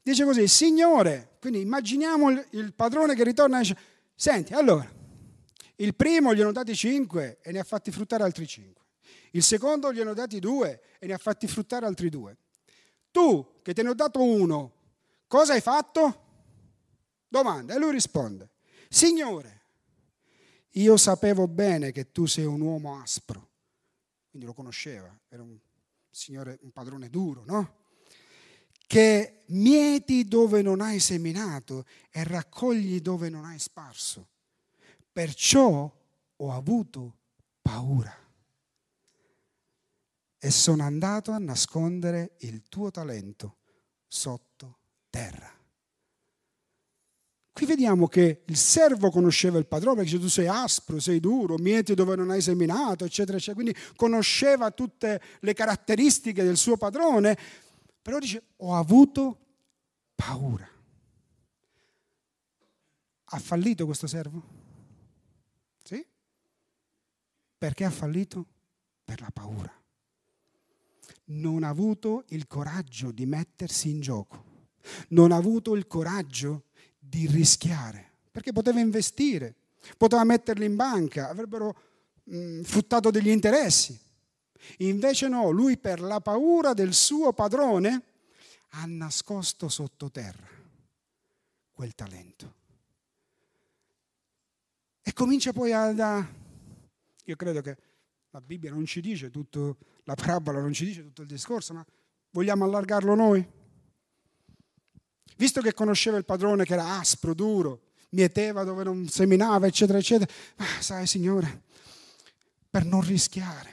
Dice 0.02 0.26
così, 0.26 0.48
Signore, 0.48 1.38
quindi 1.40 1.62
immaginiamo 1.62 2.32
il, 2.32 2.48
il 2.54 2.74
padrone 2.74 3.14
che 3.14 3.24
ritorna 3.24 3.58
e 3.58 3.62
dice, 3.62 3.78
senti, 4.16 4.54
allora, 4.54 4.92
il 5.76 5.94
primo 5.94 6.34
gli 6.34 6.42
hanno 6.42 6.52
dati 6.52 6.76
cinque 6.76 7.38
e 7.44 7.52
ne 7.52 7.60
ha 7.60 7.64
fatti 7.64 7.92
fruttare 7.92 8.24
altri 8.24 8.48
cinque. 8.48 8.86
Il 9.34 9.44
secondo 9.44 9.94
gli 9.94 10.00
hanno 10.00 10.16
dati 10.16 10.40
due 10.40 10.82
e 10.98 11.06
ne 11.06 11.14
ha 11.14 11.20
fatti 11.20 11.46
fruttare 11.48 11.86
altri 11.86 12.10
due. 12.10 12.38
Tu, 13.13 13.60
che 13.62 13.76
te 13.76 13.84
ne 13.84 13.89
ho 13.89 13.93
dato 13.93 14.23
uno, 14.23 14.71
cosa 15.28 15.54
hai 15.54 15.62
fatto? 15.62 16.21
Domanda. 17.28 17.76
E 17.76 17.78
lui 17.78 17.91
risponde, 17.91 18.49
Signore, 18.89 19.62
io 20.71 20.97
sapevo 20.97 21.47
bene 21.47 21.91
che 21.91 22.12
tu 22.12 22.26
sei 22.26 22.45
un 22.45 22.62
uomo 22.62 22.99
aspro. 22.99 23.52
Quindi 24.32 24.47
lo 24.47 24.56
conosceva, 24.56 25.15
era 25.30 25.43
un 25.43 25.56
signore, 26.10 26.58
un 26.63 26.71
padrone 26.71 27.08
duro, 27.12 27.43
no? 27.45 27.82
che 28.88 29.43
mieti 29.49 30.28
dove 30.28 30.63
non 30.63 30.82
hai 30.82 30.99
seminato 30.99 31.86
e 32.10 32.23
raccogli 32.23 32.99
dove 32.99 33.30
non 33.30 33.45
hai 33.45 33.60
sparso. 33.60 34.28
Perciò 35.12 35.91
ho 36.36 36.52
avuto 36.52 37.17
paura 37.62 38.23
e 40.43 40.51
sono 40.51 40.84
andato 40.84 41.32
a 41.32 41.38
nascondere 41.38 42.36
il 42.39 42.63
tuo 42.67 42.91
talento 42.91 43.60
sotto 44.06 44.79
terra. 45.10 45.49
Qui 47.49 47.65
vediamo 47.65 48.08
che 48.08 48.41
il 48.45 48.58
servo 48.58 49.10
conosceva 49.10 49.58
il 49.58 49.67
padrone, 49.67 50.03
perché 50.03 50.19
tu 50.19 50.27
sei 50.27 50.47
aspro, 50.47 50.99
sei 50.99 51.21
duro, 51.21 51.56
mieti 51.60 51.93
dove 51.93 52.17
non 52.17 52.29
hai 52.29 52.41
seminato, 52.41 53.06
eccetera, 53.06 53.38
eccetera. 53.38 53.63
Quindi 53.63 53.93
conosceva 53.95 54.69
tutte 54.71 55.21
le 55.39 55.53
caratteristiche 55.53 56.43
del 56.43 56.58
suo 56.58 56.75
padrone, 56.75 57.38
però 58.01 58.19
dice, 58.19 58.47
ho 58.58 58.75
avuto 58.75 59.38
paura. 60.13 60.67
Ha 63.23 63.39
fallito 63.39 63.86
questo 63.86 64.08
servo? 64.08 64.43
Sì? 65.82 66.06
Perché 67.58 67.86
ha 67.86 67.91
fallito? 67.91 68.45
Per 69.06 69.21
la 69.21 69.32
paura. 69.32 69.83
Non 71.26 71.63
ha 71.63 71.69
avuto 71.69 72.26
il 72.30 72.47
coraggio 72.47 73.12
di 73.12 73.26
mettersi 73.26 73.89
in 73.89 74.02
gioco. 74.02 74.52
Non 75.10 75.32
ha 75.32 75.36
avuto 75.36 75.76
il 75.76 75.88
coraggio 75.88 76.65
di 76.97 77.28
rischiare. 77.28 78.12
Perché 78.32 78.52
poteva 78.52 78.80
investire, 78.80 79.56
poteva 79.97 80.23
metterli 80.23 80.65
in 80.65 80.76
banca, 80.76 81.30
avrebbero 81.30 81.76
mh, 82.23 82.38
mm, 82.38 82.62
fruttato 82.63 83.12
degli 83.12 83.30
interessi. 83.30 83.97
Invece 84.78 85.28
no, 85.28 85.49
lui 85.49 85.78
per 85.78 86.02
la 86.02 86.19
paura 86.21 86.73
del 86.73 86.93
suo 86.93 87.34
padrone 87.34 88.04
ha 88.69 88.86
nascosto 88.86 89.69
sottoterra 89.69 90.47
quel 91.71 91.93
talento. 91.95 92.62
E 95.02 95.13
comincia 95.13 95.52
poi 95.52 95.73
a... 95.73 96.28
Io 97.26 97.36
credo 97.36 97.62
che 97.62 97.78
la 98.30 98.41
Bibbia 98.41 98.71
non 98.71 98.86
ci 98.86 99.02
dice 99.02 99.30
tutto, 99.30 99.78
la 100.04 100.16
parabola 100.16 100.60
non 100.60 100.74
ci 100.74 100.86
dice 100.86 101.04
tutto 101.04 101.22
il 101.22 101.28
discorso, 101.28 101.74
ma 101.74 101.86
vogliamo 102.32 102.66
allargarlo 102.66 103.16
noi? 103.16 103.46
Visto 105.36 105.62
che 105.62 105.74
conosceva 105.74 106.18
il 106.18 106.26
padrone 106.26 106.66
che 106.66 106.74
era 106.74 107.00
aspro, 107.00 107.34
duro, 107.34 107.82
mieteva 108.10 108.63
dove 108.63 108.84
non 108.84 109.08
seminava, 109.08 109.68
eccetera, 109.68 109.98
eccetera, 109.98 110.32
ah, 110.58 110.82
sai 110.82 111.08
Signore, 111.08 111.63
per 112.70 112.86
non 112.86 113.02
rischiare, 113.02 113.70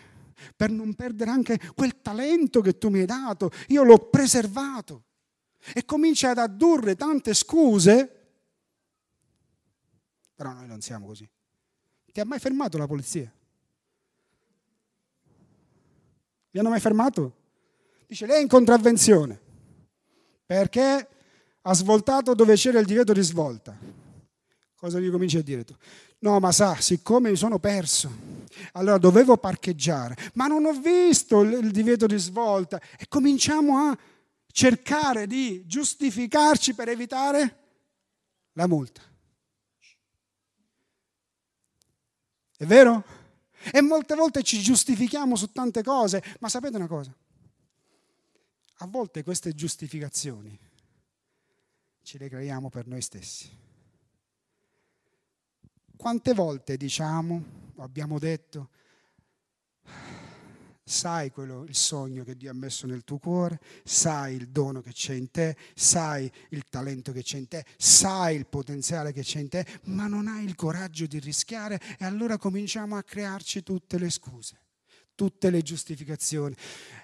per 0.57 0.71
non 0.71 0.95
perdere 0.95 1.31
anche 1.31 1.61
quel 1.75 2.01
talento 2.01 2.61
che 2.61 2.79
tu 2.79 2.88
mi 2.88 3.01
hai 3.01 3.07
dato. 3.07 3.51
Io 3.69 3.83
l'ho 3.83 3.99
preservato. 3.99 5.05
E 5.75 5.85
comincia 5.85 6.31
ad 6.31 6.38
addurre 6.38 6.97
tante 6.97 7.35
scuse 7.35 8.21
però 10.40 10.55
noi 10.55 10.66
non 10.66 10.81
siamo 10.81 11.05
così. 11.05 11.29
Ti 12.11 12.19
ha 12.19 12.25
mai 12.25 12.38
fermato 12.38 12.79
la 12.79 12.87
polizia? 12.87 13.31
Vi 16.51 16.59
hanno 16.59 16.69
mai 16.69 16.81
fermato? 16.81 17.37
Dice, 18.07 18.27
lei 18.27 18.39
è 18.39 18.43
in 18.43 18.49
contravvenzione 18.49 19.41
perché 20.45 21.09
ha 21.63 21.75
svoltato 21.75 22.35
dove 22.35 22.57
c'era 22.57 22.81
il 22.81 22.87
divieto 22.87 23.13
di 23.13 23.23
svolta. 23.23 23.77
Cosa 24.75 24.99
gli 24.99 25.11
cominci 25.11 25.37
a 25.37 25.43
dire 25.43 25.63
tu? 25.63 25.77
No, 26.21 26.41
ma 26.41 26.51
sa, 26.51 26.75
siccome 26.81 27.31
mi 27.31 27.37
sono 27.37 27.59
perso, 27.59 28.11
allora 28.73 28.99
dovevo 28.99 29.37
parcheggiare, 29.37 30.17
ma 30.35 30.47
non 30.47 30.65
ho 30.65 30.73
visto 30.73 31.43
il 31.43 31.71
divieto 31.71 32.07
di 32.07 32.19
svolta 32.19 32.81
e 32.99 33.07
cominciamo 33.09 33.77
a 33.77 33.99
cercare 34.51 35.27
di 35.27 35.65
giustificarci 35.67 36.75
per 36.75 36.89
evitare 36.89 37.59
la 38.55 38.67
multa. 38.67 39.03
È 42.57 42.65
vero? 42.65 43.05
E 43.73 43.81
molte 43.83 44.14
volte 44.14 44.42
ci 44.42 44.61
giustifichiamo 44.61 45.37
su 45.37 45.53
tante 45.53 45.83
cose, 45.83 46.23
ma 46.40 46.49
sapete 46.49 46.77
una 46.77 46.87
cosa? 46.87 47.14
A 48.83 48.87
volte 48.87 49.23
queste 49.23 49.53
giustificazioni 49.55 50.59
ce 52.03 52.18
le 52.18 52.29
creiamo 52.29 52.70
per 52.70 52.87
noi 52.87 53.03
stessi. 53.03 53.51
Quante 55.96 56.33
volte 56.33 56.79
diciamo, 56.79 57.73
abbiamo 57.77 58.18
detto, 58.18 58.70
sai 60.90 61.31
quello, 61.31 61.64
il 61.64 61.76
sogno 61.76 62.24
che 62.24 62.37
Dio 62.37 62.50
ha 62.50 62.55
messo 62.55 62.85
nel 62.87 63.05
tuo 63.05 63.18
cuore, 63.18 63.61
sai 63.85 64.35
il 64.35 64.48
dono 64.48 64.81
che 64.81 64.92
c'è 64.92 65.14
in 65.14 65.31
te, 65.31 65.57
sai 65.72 66.31
il 66.48 66.64
talento 66.68 67.12
che 67.12 67.22
c'è 67.22 67.38
in 67.38 67.46
te, 67.46 67.64
sai 67.76 68.35
il 68.35 68.46
potenziale 68.46 69.12
che 69.12 69.22
c'è 69.22 69.38
in 69.38 69.48
te, 69.48 69.64
ma 69.85 70.09
non 70.09 70.26
hai 70.26 70.44
il 70.44 70.57
coraggio 70.57 71.07
di 71.07 71.20
rischiare 71.20 71.81
e 71.96 72.05
allora 72.05 72.38
cominciamo 72.38 72.96
a 72.96 73.05
crearci 73.05 73.62
tutte 73.62 73.98
le 73.98 74.11
scuse 74.11 74.59
tutte 75.14 75.50
le 75.50 75.61
giustificazioni, 75.61 76.57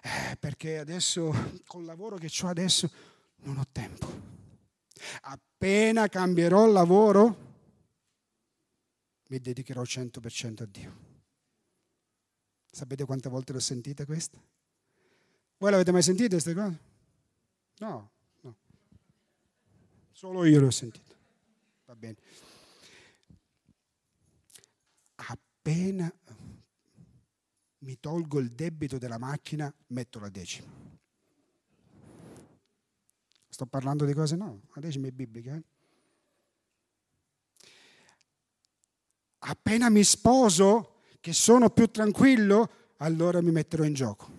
eh, 0.03 0.37
perché 0.39 0.79
adesso 0.79 1.61
col 1.67 1.85
lavoro 1.85 2.17
che 2.17 2.31
ho 2.43 2.49
adesso 2.49 2.91
non 3.43 3.59
ho 3.59 3.67
tempo. 3.71 4.11
Appena 5.21 6.09
cambierò 6.09 6.65
il 6.65 6.73
lavoro, 6.73 7.37
mi 9.29 9.39
dedicherò 9.39 9.83
100% 9.83 10.63
a 10.63 10.67
Dio. 10.67 11.06
Sapete 12.77 13.07
quante 13.07 13.31
volte 13.31 13.55
l'ho 13.55 13.59
sentita 13.59 14.05
questa? 14.05 14.39
Voi 15.57 15.71
l'avete 15.71 15.93
mai 15.93 16.03
sentita 16.03 16.29
queste 16.29 16.53
cose? 16.53 16.79
No, 17.79 18.11
no. 18.43 18.57
Solo 20.13 20.45
io 20.45 20.61
l'ho 20.61 20.71
sentita. 20.71 21.15
Va 21.87 21.97
bene. 21.97 22.17
Appena 25.15 26.13
mi 27.79 27.99
tolgo 27.99 28.41
il 28.41 28.51
debito 28.51 28.99
della 28.99 29.17
macchina, 29.17 29.73
metto 29.87 30.19
la 30.19 30.29
decima. 30.29 30.71
Sto 33.49 33.65
parlando 33.65 34.05
di 34.05 34.13
cose 34.13 34.37
no, 34.37 34.61
la 34.75 34.83
decima 34.83 35.07
è 35.07 35.13
biblica. 35.13 35.55
Eh? 35.55 35.65
Appena 39.39 39.89
mi 39.89 40.05
sposo, 40.05 40.96
che 41.27 41.33
sono 41.33 41.71
più 41.71 41.91
tranquillo, 41.91 42.71
allora 42.99 43.43
mi 43.43 43.51
metterò 43.51 43.83
in 43.83 43.95
gioco. 43.95 44.31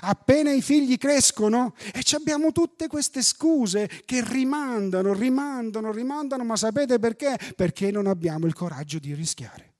Appena 0.00 0.50
i 0.50 0.62
figli 0.62 0.96
crescono 0.96 1.74
e 1.92 2.02
abbiamo 2.14 2.52
tutte 2.52 2.86
queste 2.86 3.20
scuse 3.20 3.86
che 4.06 4.26
rimandano, 4.26 5.12
rimandano, 5.12 5.92
rimandano, 5.92 6.42
ma 6.42 6.56
sapete 6.56 6.98
perché? 6.98 7.38
Perché 7.54 7.90
non 7.90 8.06
abbiamo 8.06 8.46
il 8.46 8.54
coraggio 8.54 8.98
di 8.98 9.12
rischiare 9.12 9.74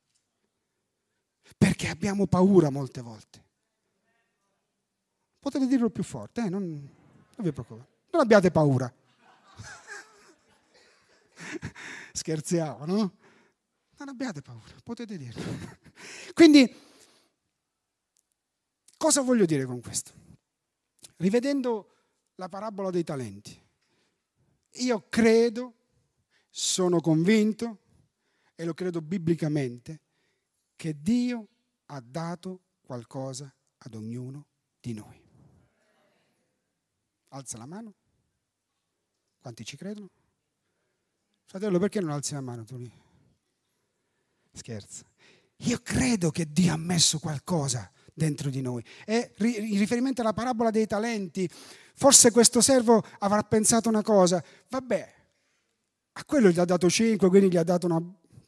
perché 1.56 1.88
abbiamo 1.88 2.26
paura 2.26 2.68
molte 2.68 3.00
volte. 3.00 3.42
Potete 5.38 5.66
dirlo 5.66 5.88
più 5.88 6.02
forte, 6.02 6.44
eh? 6.44 6.50
non, 6.50 6.62
non 6.62 6.90
vi 7.38 7.50
preoccupate. 7.50 7.88
Non 8.10 8.20
abbiate 8.20 8.50
paura. 8.50 8.92
Scherziamo, 12.12 12.84
no? 12.84 13.12
Non 13.98 14.08
abbiate 14.08 14.42
paura, 14.42 14.74
potete 14.82 15.16
dirlo. 15.16 15.42
Quindi, 16.34 16.74
cosa 18.96 19.22
voglio 19.22 19.44
dire 19.44 19.64
con 19.64 19.80
questo? 19.80 20.12
Rivedendo 21.16 21.88
la 22.36 22.48
parabola 22.48 22.90
dei 22.90 23.04
talenti, 23.04 23.60
io 24.76 25.06
credo, 25.08 25.74
sono 26.48 27.00
convinto, 27.00 27.78
e 28.54 28.64
lo 28.64 28.74
credo 28.74 29.00
biblicamente, 29.00 30.00
che 30.76 31.00
Dio 31.00 31.48
ha 31.86 32.00
dato 32.00 32.62
qualcosa 32.80 33.52
ad 33.78 33.94
ognuno 33.94 34.46
di 34.80 34.94
noi. 34.94 35.20
Alza 37.28 37.56
la 37.58 37.66
mano. 37.66 37.94
Quanti 39.40 39.64
ci 39.64 39.76
credono? 39.76 40.10
Fratello, 41.44 41.78
perché 41.78 42.00
non 42.00 42.10
alzi 42.10 42.34
la 42.34 42.40
mano 42.40 42.64
tu 42.64 42.76
lì? 42.76 42.92
Scherzo. 44.52 45.04
Io 45.64 45.78
credo 45.82 46.30
che 46.30 46.46
Dio 46.50 46.72
ha 46.72 46.76
messo 46.76 47.18
qualcosa 47.18 47.90
dentro 48.12 48.50
di 48.50 48.60
noi. 48.60 48.84
E 49.06 49.32
in 49.38 49.78
riferimento 49.78 50.20
alla 50.20 50.32
parabola 50.32 50.70
dei 50.70 50.86
talenti, 50.86 51.48
forse 51.94 52.30
questo 52.30 52.60
servo 52.60 53.02
avrà 53.20 53.42
pensato 53.42 53.88
una 53.88 54.02
cosa, 54.02 54.42
vabbè, 54.68 55.14
a 56.12 56.24
quello 56.24 56.50
gli 56.50 56.58
ha 56.58 56.64
dato 56.64 56.90
cinque, 56.90 57.28
quindi 57.28 57.50
gli 57.50 57.56
ha 57.56 57.62
dato 57.62 57.86
una 57.86 58.02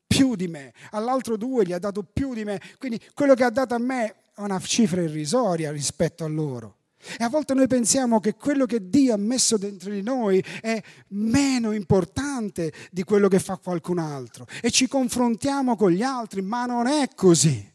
più 0.06 0.36
di 0.36 0.48
me, 0.48 0.72
all'altro 0.90 1.36
due 1.36 1.64
gli 1.64 1.72
ha 1.72 1.78
dato 1.78 2.02
più 2.02 2.34
di 2.34 2.44
me, 2.44 2.60
quindi 2.78 3.00
quello 3.14 3.34
che 3.34 3.44
ha 3.44 3.50
dato 3.50 3.74
a 3.74 3.78
me 3.78 4.14
è 4.34 4.40
una 4.40 4.60
cifra 4.60 5.00
irrisoria 5.00 5.70
rispetto 5.70 6.24
a 6.24 6.28
loro. 6.28 6.76
E 7.18 7.24
a 7.24 7.28
volte 7.28 7.54
noi 7.54 7.66
pensiamo 7.66 8.20
che 8.20 8.34
quello 8.34 8.66
che 8.66 8.88
Dio 8.88 9.14
ha 9.14 9.18
messo 9.18 9.56
dentro 9.56 9.90
di 9.90 10.02
noi 10.02 10.44
è 10.60 10.82
meno 11.08 11.72
importante 11.72 12.72
di 12.90 13.02
quello 13.04 13.28
che 13.28 13.38
fa 13.38 13.56
qualcun 13.56 13.98
altro 13.98 14.46
e 14.60 14.70
ci 14.70 14.88
confrontiamo 14.88 15.76
con 15.76 15.90
gli 15.90 16.02
altri, 16.02 16.42
ma 16.42 16.66
non 16.66 16.86
è 16.86 17.08
così. 17.14 17.72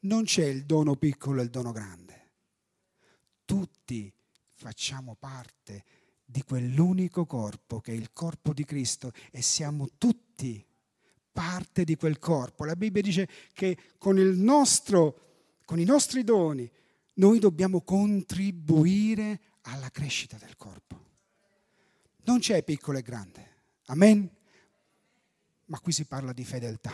Non 0.00 0.24
c'è 0.24 0.44
il 0.44 0.64
dono 0.64 0.96
piccolo 0.96 1.40
e 1.40 1.44
il 1.44 1.50
dono 1.50 1.72
grande. 1.72 2.30
Tutti 3.44 4.12
facciamo 4.54 5.16
parte 5.18 5.84
di 6.24 6.42
quell'unico 6.42 7.26
corpo 7.26 7.80
che 7.80 7.92
è 7.92 7.94
il 7.94 8.12
corpo 8.12 8.52
di 8.52 8.64
Cristo 8.64 9.12
e 9.30 9.40
siamo 9.42 9.88
tutti 9.98 10.64
parte 11.34 11.84
di 11.84 11.96
quel 11.96 12.18
corpo. 12.18 12.64
La 12.64 12.76
Bibbia 12.76 13.02
dice 13.02 13.28
che 13.52 13.76
con, 13.98 14.16
nostro, 14.16 15.33
con 15.64 15.80
i 15.80 15.84
nostri 15.84 16.24
doni 16.24 16.70
noi 17.14 17.38
dobbiamo 17.38 17.82
contribuire 17.82 19.40
alla 19.62 19.90
crescita 19.90 20.36
del 20.36 20.56
corpo. 20.56 21.02
Non 22.24 22.38
c'è 22.38 22.62
piccolo 22.62 22.98
e 22.98 23.02
grande. 23.02 23.52
Amen? 23.86 24.28
Ma 25.66 25.78
qui 25.78 25.92
si 25.92 26.04
parla 26.06 26.32
di 26.32 26.44
fedeltà, 26.44 26.92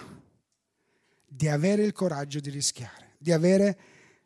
di 1.27 1.49
avere 1.49 1.83
il 1.83 1.93
coraggio 1.93 2.41
di 2.41 2.51
rischiare, 2.51 3.15
di, 3.19 3.33
avere, 3.33 3.79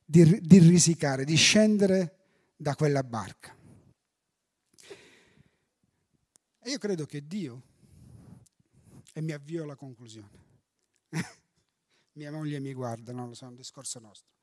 di, 0.04 0.40
di 0.40 0.58
risicare, 0.58 1.24
di 1.24 1.36
scendere 1.36 2.18
da 2.56 2.74
quella 2.74 3.02
barca. 3.02 3.54
E 6.60 6.70
io 6.70 6.78
credo 6.78 7.04
che 7.04 7.26
Dio, 7.26 7.62
e 9.12 9.20
mi 9.20 9.32
avvio 9.32 9.64
alla 9.64 9.76
conclusione, 9.76 10.42
mia 12.12 12.32
moglie 12.32 12.58
mi 12.58 12.72
guarda, 12.72 13.12
non 13.12 13.28
lo 13.28 13.34
so, 13.34 13.44
è 13.44 13.48
un 13.48 13.54
discorso 13.54 13.98
nostro, 13.98 14.33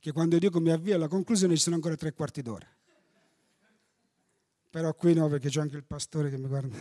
che 0.00 0.12
quando 0.12 0.38
dico 0.38 0.60
mi 0.60 0.70
avvio 0.70 0.94
alla 0.94 1.08
conclusione 1.08 1.56
ci 1.56 1.62
sono 1.62 1.76
ancora 1.76 1.96
tre 1.96 2.12
quarti 2.12 2.42
d'ora. 2.42 2.66
Però 4.70 4.94
qui 4.94 5.14
no, 5.14 5.28
perché 5.28 5.48
c'è 5.48 5.60
anche 5.60 5.76
il 5.76 5.84
pastore 5.84 6.30
che 6.30 6.36
mi 6.36 6.46
guarda. 6.46 6.76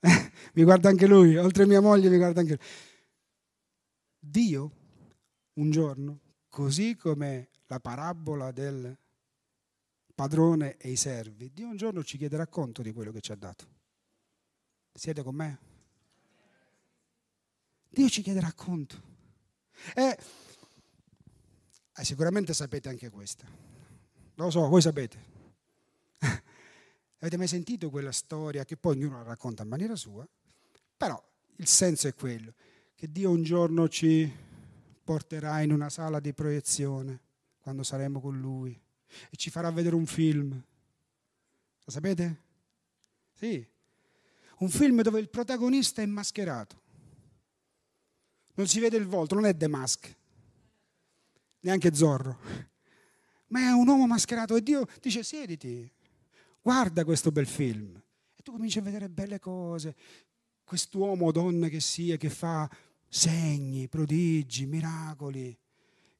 mi 0.54 0.62
guarda 0.62 0.88
anche 0.88 1.06
lui, 1.06 1.36
oltre 1.36 1.64
a 1.64 1.66
mia 1.66 1.80
moglie 1.80 2.08
mi 2.08 2.16
guarda 2.16 2.40
anche 2.40 2.56
lui. 2.56 2.66
Dio, 4.18 4.72
un 5.54 5.70
giorno, 5.70 6.20
così 6.48 6.96
come 6.96 7.48
la 7.66 7.80
parabola 7.80 8.50
del 8.52 8.96
padrone 10.14 10.76
e 10.76 10.90
i 10.90 10.96
servi, 10.96 11.52
Dio 11.52 11.68
un 11.68 11.76
giorno 11.76 12.02
ci 12.02 12.18
chiederà 12.18 12.46
conto 12.46 12.82
di 12.82 12.92
quello 12.92 13.12
che 13.12 13.20
ci 13.20 13.32
ha 13.32 13.36
dato. 13.36 13.66
Siete 14.92 15.22
con 15.22 15.34
me? 15.34 15.58
Dio 17.88 18.08
ci 18.08 18.22
chiederà 18.22 18.52
conto. 18.52 19.00
E 19.94 20.18
eh, 21.98 22.04
sicuramente 22.04 22.54
sapete 22.54 22.88
anche 22.88 23.10
questa. 23.10 23.44
Lo 24.34 24.50
so, 24.50 24.68
voi 24.68 24.80
sapete. 24.80 25.36
Avete 27.18 27.36
mai 27.36 27.48
sentito 27.48 27.90
quella 27.90 28.12
storia 28.12 28.64
che 28.64 28.76
poi 28.76 28.96
ognuno 28.96 29.16
la 29.18 29.24
racconta 29.24 29.64
in 29.64 29.68
maniera 29.68 29.96
sua? 29.96 30.26
Però 30.96 31.22
il 31.56 31.66
senso 31.66 32.06
è 32.06 32.14
quello, 32.14 32.54
che 32.94 33.10
Dio 33.10 33.30
un 33.30 33.42
giorno 33.42 33.88
ci 33.88 34.32
porterà 35.02 35.60
in 35.62 35.72
una 35.72 35.90
sala 35.90 36.20
di 36.20 36.32
proiezione 36.32 37.20
quando 37.60 37.82
saremo 37.82 38.20
con 38.20 38.38
Lui 38.38 38.78
e 39.30 39.36
ci 39.36 39.50
farà 39.50 39.70
vedere 39.70 39.94
un 39.94 40.06
film. 40.06 40.50
Lo 40.52 41.90
sapete? 41.90 42.46
Sì, 43.32 43.66
Un 44.60 44.68
film 44.68 45.02
dove 45.02 45.20
il 45.20 45.28
protagonista 45.28 46.02
è 46.02 46.06
mascherato. 46.06 46.80
Non 48.54 48.66
si 48.66 48.80
vede 48.80 48.96
il 48.96 49.06
volto, 49.06 49.36
non 49.36 49.44
è 49.44 49.56
The 49.56 49.68
Mask, 49.68 50.12
neanche 51.60 51.94
Zorro, 51.94 52.38
ma 53.48 53.60
è 53.60 53.70
un 53.70 53.88
uomo 53.88 54.06
mascherato 54.06 54.56
e 54.56 54.62
Dio 54.62 54.86
dice 55.00 55.22
siediti, 55.22 55.90
guarda 56.60 57.04
questo 57.04 57.30
bel 57.30 57.46
film. 57.46 58.00
E 58.34 58.42
tu 58.42 58.52
cominci 58.52 58.78
a 58.78 58.82
vedere 58.82 59.08
belle 59.08 59.38
cose, 59.38 59.94
quest'uomo 60.64 61.26
o 61.26 61.32
donna 61.32 61.68
che 61.68 61.80
sia, 61.80 62.16
che 62.16 62.30
fa 62.30 62.68
segni, 63.08 63.88
prodigi, 63.88 64.66
miracoli 64.66 65.56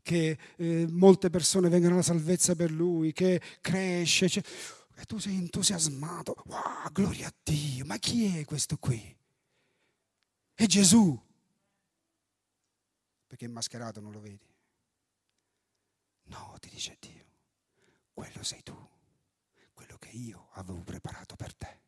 che 0.08 0.38
eh, 0.56 0.86
molte 0.88 1.28
persone 1.28 1.68
vengono 1.68 1.92
alla 1.92 2.02
salvezza 2.02 2.54
per 2.54 2.70
lui, 2.70 3.12
che 3.12 3.42
cresce. 3.60 4.26
Cioè, 4.26 4.42
e 4.96 5.04
tu 5.04 5.18
sei 5.18 5.36
entusiasmato. 5.36 6.34
Wow, 6.46 6.90
gloria 6.92 7.28
a 7.28 7.34
Dio. 7.42 7.84
Ma 7.84 7.98
chi 7.98 8.38
è 8.38 8.44
questo 8.46 8.78
qui? 8.78 9.16
È 10.54 10.64
Gesù. 10.64 11.16
Perché 13.26 13.44
è 13.44 13.48
mascherato, 13.48 14.00
non 14.00 14.12
lo 14.12 14.20
vedi? 14.20 14.46
No, 16.28 16.56
ti 16.60 16.68
dice 16.70 16.96
Dio. 17.00 17.24
Quello 18.12 18.42
sei 18.42 18.62
tu. 18.62 18.76
Quello 19.72 19.96
che 19.98 20.10
io 20.10 20.48
avevo 20.52 20.82
preparato 20.82 21.36
per 21.36 21.54
te. 21.54 21.80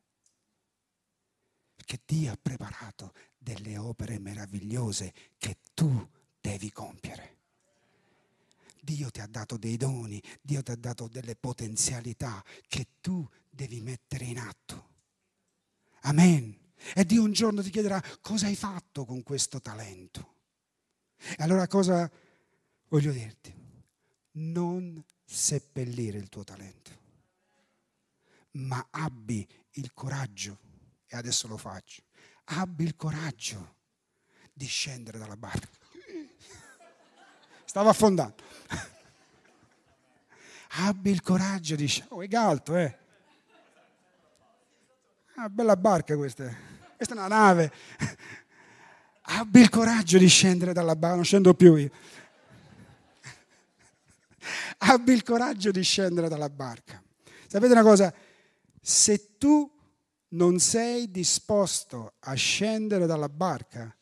Perché 1.75 2.01
Dio 2.05 2.31
ha 2.31 2.37
preparato 2.41 3.13
delle 3.37 3.77
opere 3.77 4.19
meravigliose 4.19 5.13
che 5.37 5.57
tu 5.73 6.09
devi 6.39 6.71
compiere. 6.71 7.39
Dio 8.81 9.11
ti 9.11 9.19
ha 9.19 9.27
dato 9.27 9.57
dei 9.57 9.77
doni, 9.77 10.21
Dio 10.41 10.63
ti 10.63 10.71
ha 10.71 10.75
dato 10.75 11.07
delle 11.07 11.35
potenzialità 11.35 12.43
che 12.67 12.87
tu 12.99 13.27
devi 13.49 13.79
mettere 13.81 14.25
in 14.25 14.39
atto. 14.39 14.89
Amen. 16.01 16.57
E 16.95 17.05
Dio 17.05 17.21
un 17.23 17.31
giorno 17.31 17.61
ti 17.61 17.69
chiederà 17.69 18.01
cosa 18.21 18.47
hai 18.47 18.55
fatto 18.55 19.05
con 19.05 19.21
questo 19.21 19.61
talento. 19.61 20.35
E 21.17 21.43
allora 21.43 21.67
cosa 21.67 22.09
voglio 22.87 23.11
dirti? 23.11 23.60
Non 24.33 25.03
seppellire 25.25 26.17
il 26.17 26.29
tuo 26.29 26.43
talento, 26.43 26.91
ma 28.51 28.87
abbi 28.91 29.47
il 29.71 29.93
coraggio, 29.93 30.57
e 31.07 31.17
adesso 31.17 31.47
lo 31.47 31.57
faccio, 31.57 32.01
abbi 32.45 32.85
il 32.85 32.95
coraggio 32.95 33.75
di 34.53 34.65
scendere 34.65 35.17
dalla 35.17 35.35
barca. 35.35 35.79
Stava 37.65 37.89
affondando. 37.89 38.43
Abbi 40.73 41.11
il 41.11 41.21
coraggio 41.21 41.75
di 41.75 41.85
scendere. 41.85 42.15
Oh, 42.15 42.21
è 42.21 42.27
galto, 42.27 42.77
eh. 42.77 42.97
Una 45.35 45.49
bella 45.49 45.75
barca 45.75 46.15
questa. 46.15 46.53
Questa 46.95 47.13
è 47.13 47.17
una 47.17 47.27
nave. 47.27 47.73
Abbi 49.21 49.59
il 49.59 49.69
coraggio 49.69 50.17
di 50.17 50.27
scendere 50.27 50.71
dalla 50.71 50.95
barca. 50.95 51.15
Non 51.15 51.25
scendo 51.25 51.53
più 51.53 51.75
io. 51.75 51.91
Abbi 54.79 55.13
il 55.13 55.23
coraggio 55.23 55.71
di 55.71 55.81
scendere 55.83 56.29
dalla 56.29 56.49
barca. 56.49 57.01
Sapete 57.47 57.71
una 57.73 57.83
cosa? 57.83 58.13
Se 58.81 59.37
tu 59.37 59.69
non 60.29 60.59
sei 60.59 61.11
disposto 61.11 62.13
a 62.19 62.33
scendere 62.33 63.05
dalla 63.05 63.29
barca, 63.29 63.95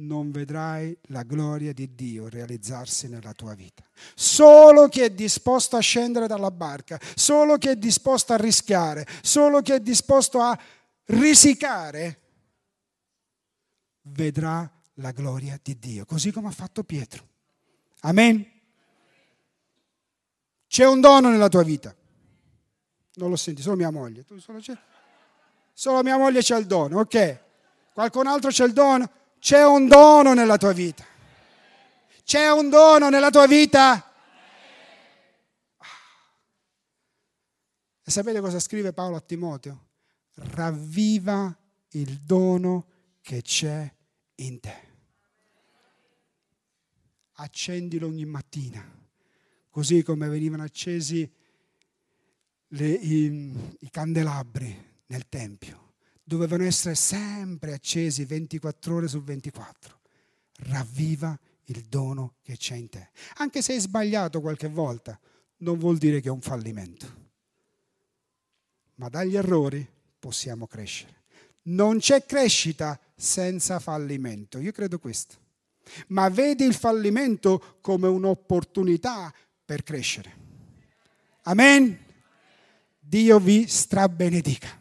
non 0.00 0.30
vedrai 0.30 0.96
la 1.08 1.22
gloria 1.22 1.72
di 1.72 1.94
Dio 1.94 2.28
realizzarsi 2.28 3.08
nella 3.08 3.32
tua 3.32 3.54
vita. 3.54 3.84
Solo 4.14 4.88
chi 4.88 5.00
è 5.00 5.10
disposto 5.10 5.76
a 5.76 5.80
scendere 5.80 6.26
dalla 6.26 6.50
barca, 6.50 6.98
solo 7.14 7.58
chi 7.58 7.68
è 7.68 7.76
disposto 7.76 8.32
a 8.32 8.36
rischiare, 8.36 9.06
solo 9.22 9.60
chi 9.60 9.72
è 9.72 9.80
disposto 9.80 10.40
a 10.40 10.58
risicare, 11.06 12.20
vedrà 14.02 14.70
la 14.94 15.10
gloria 15.12 15.58
di 15.62 15.78
Dio, 15.78 16.04
così 16.04 16.32
come 16.32 16.48
ha 16.48 16.52
fatto 16.52 16.82
Pietro. 16.82 17.28
Amen. 18.00 18.59
C'è 20.70 20.86
un 20.86 21.00
dono 21.00 21.30
nella 21.30 21.48
tua 21.48 21.64
vita. 21.64 21.92
Non 23.14 23.28
lo 23.28 23.34
senti, 23.34 23.60
solo 23.60 23.74
mia 23.74 23.90
moglie. 23.90 24.24
Solo, 24.24 24.60
solo 25.72 26.02
mia 26.04 26.16
moglie 26.16 26.42
c'è 26.42 26.56
il 26.56 26.66
dono, 26.66 27.00
ok. 27.00 27.42
Qualcun 27.92 28.28
altro 28.28 28.50
c'è 28.50 28.66
il 28.66 28.72
dono? 28.72 29.10
C'è 29.40 29.66
un 29.66 29.88
dono 29.88 30.32
nella 30.32 30.58
tua 30.58 30.70
vita. 30.70 31.04
C'è 32.22 32.52
un 32.52 32.68
dono 32.68 33.08
nella 33.08 33.30
tua 33.30 33.48
vita. 33.48 34.14
E 38.04 38.10
sapete 38.12 38.40
cosa 38.40 38.60
scrive 38.60 38.92
Paolo 38.92 39.16
a 39.16 39.20
Timoteo? 39.20 39.88
Ravviva 40.34 41.52
il 41.90 42.20
dono 42.20 42.86
che 43.20 43.42
c'è 43.42 43.92
in 44.36 44.60
te. 44.60 44.88
Accendilo 47.32 48.06
ogni 48.06 48.24
mattina, 48.24 48.99
così 49.80 50.02
come 50.02 50.28
venivano 50.28 50.62
accesi 50.62 51.26
le, 52.68 52.86
i, 52.86 53.54
i 53.78 53.90
candelabri 53.90 54.76
nel 55.06 55.26
Tempio 55.26 55.94
dovevano 56.22 56.64
essere 56.64 56.94
sempre 56.94 57.72
accesi 57.72 58.26
24 58.26 58.94
ore 58.94 59.08
su 59.08 59.22
24. 59.22 60.00
Ravviva 60.64 61.36
il 61.64 61.80
dono 61.88 62.34
che 62.42 62.58
c'è 62.58 62.74
in 62.74 62.90
te. 62.90 63.08
Anche 63.36 63.62
se 63.62 63.72
hai 63.72 63.80
sbagliato 63.80 64.42
qualche 64.42 64.68
volta, 64.68 65.18
non 65.58 65.78
vuol 65.78 65.96
dire 65.96 66.20
che 66.20 66.28
è 66.28 66.30
un 66.30 66.42
fallimento. 66.42 67.06
Ma 68.96 69.08
dagli 69.08 69.36
errori 69.36 69.88
possiamo 70.18 70.66
crescere. 70.66 71.22
Non 71.62 72.00
c'è 72.00 72.26
crescita 72.26 73.00
senza 73.16 73.78
fallimento. 73.78 74.58
Io 74.58 74.72
credo 74.72 74.98
questo. 74.98 75.36
Ma 76.08 76.28
vedi 76.28 76.64
il 76.64 76.74
fallimento 76.74 77.78
come 77.80 78.08
un'opportunità 78.08 79.32
per 79.70 79.84
crescere. 79.84 80.32
Amen. 81.42 81.96
Dio 82.98 83.38
vi 83.38 83.68
strabenedica. 83.68 84.79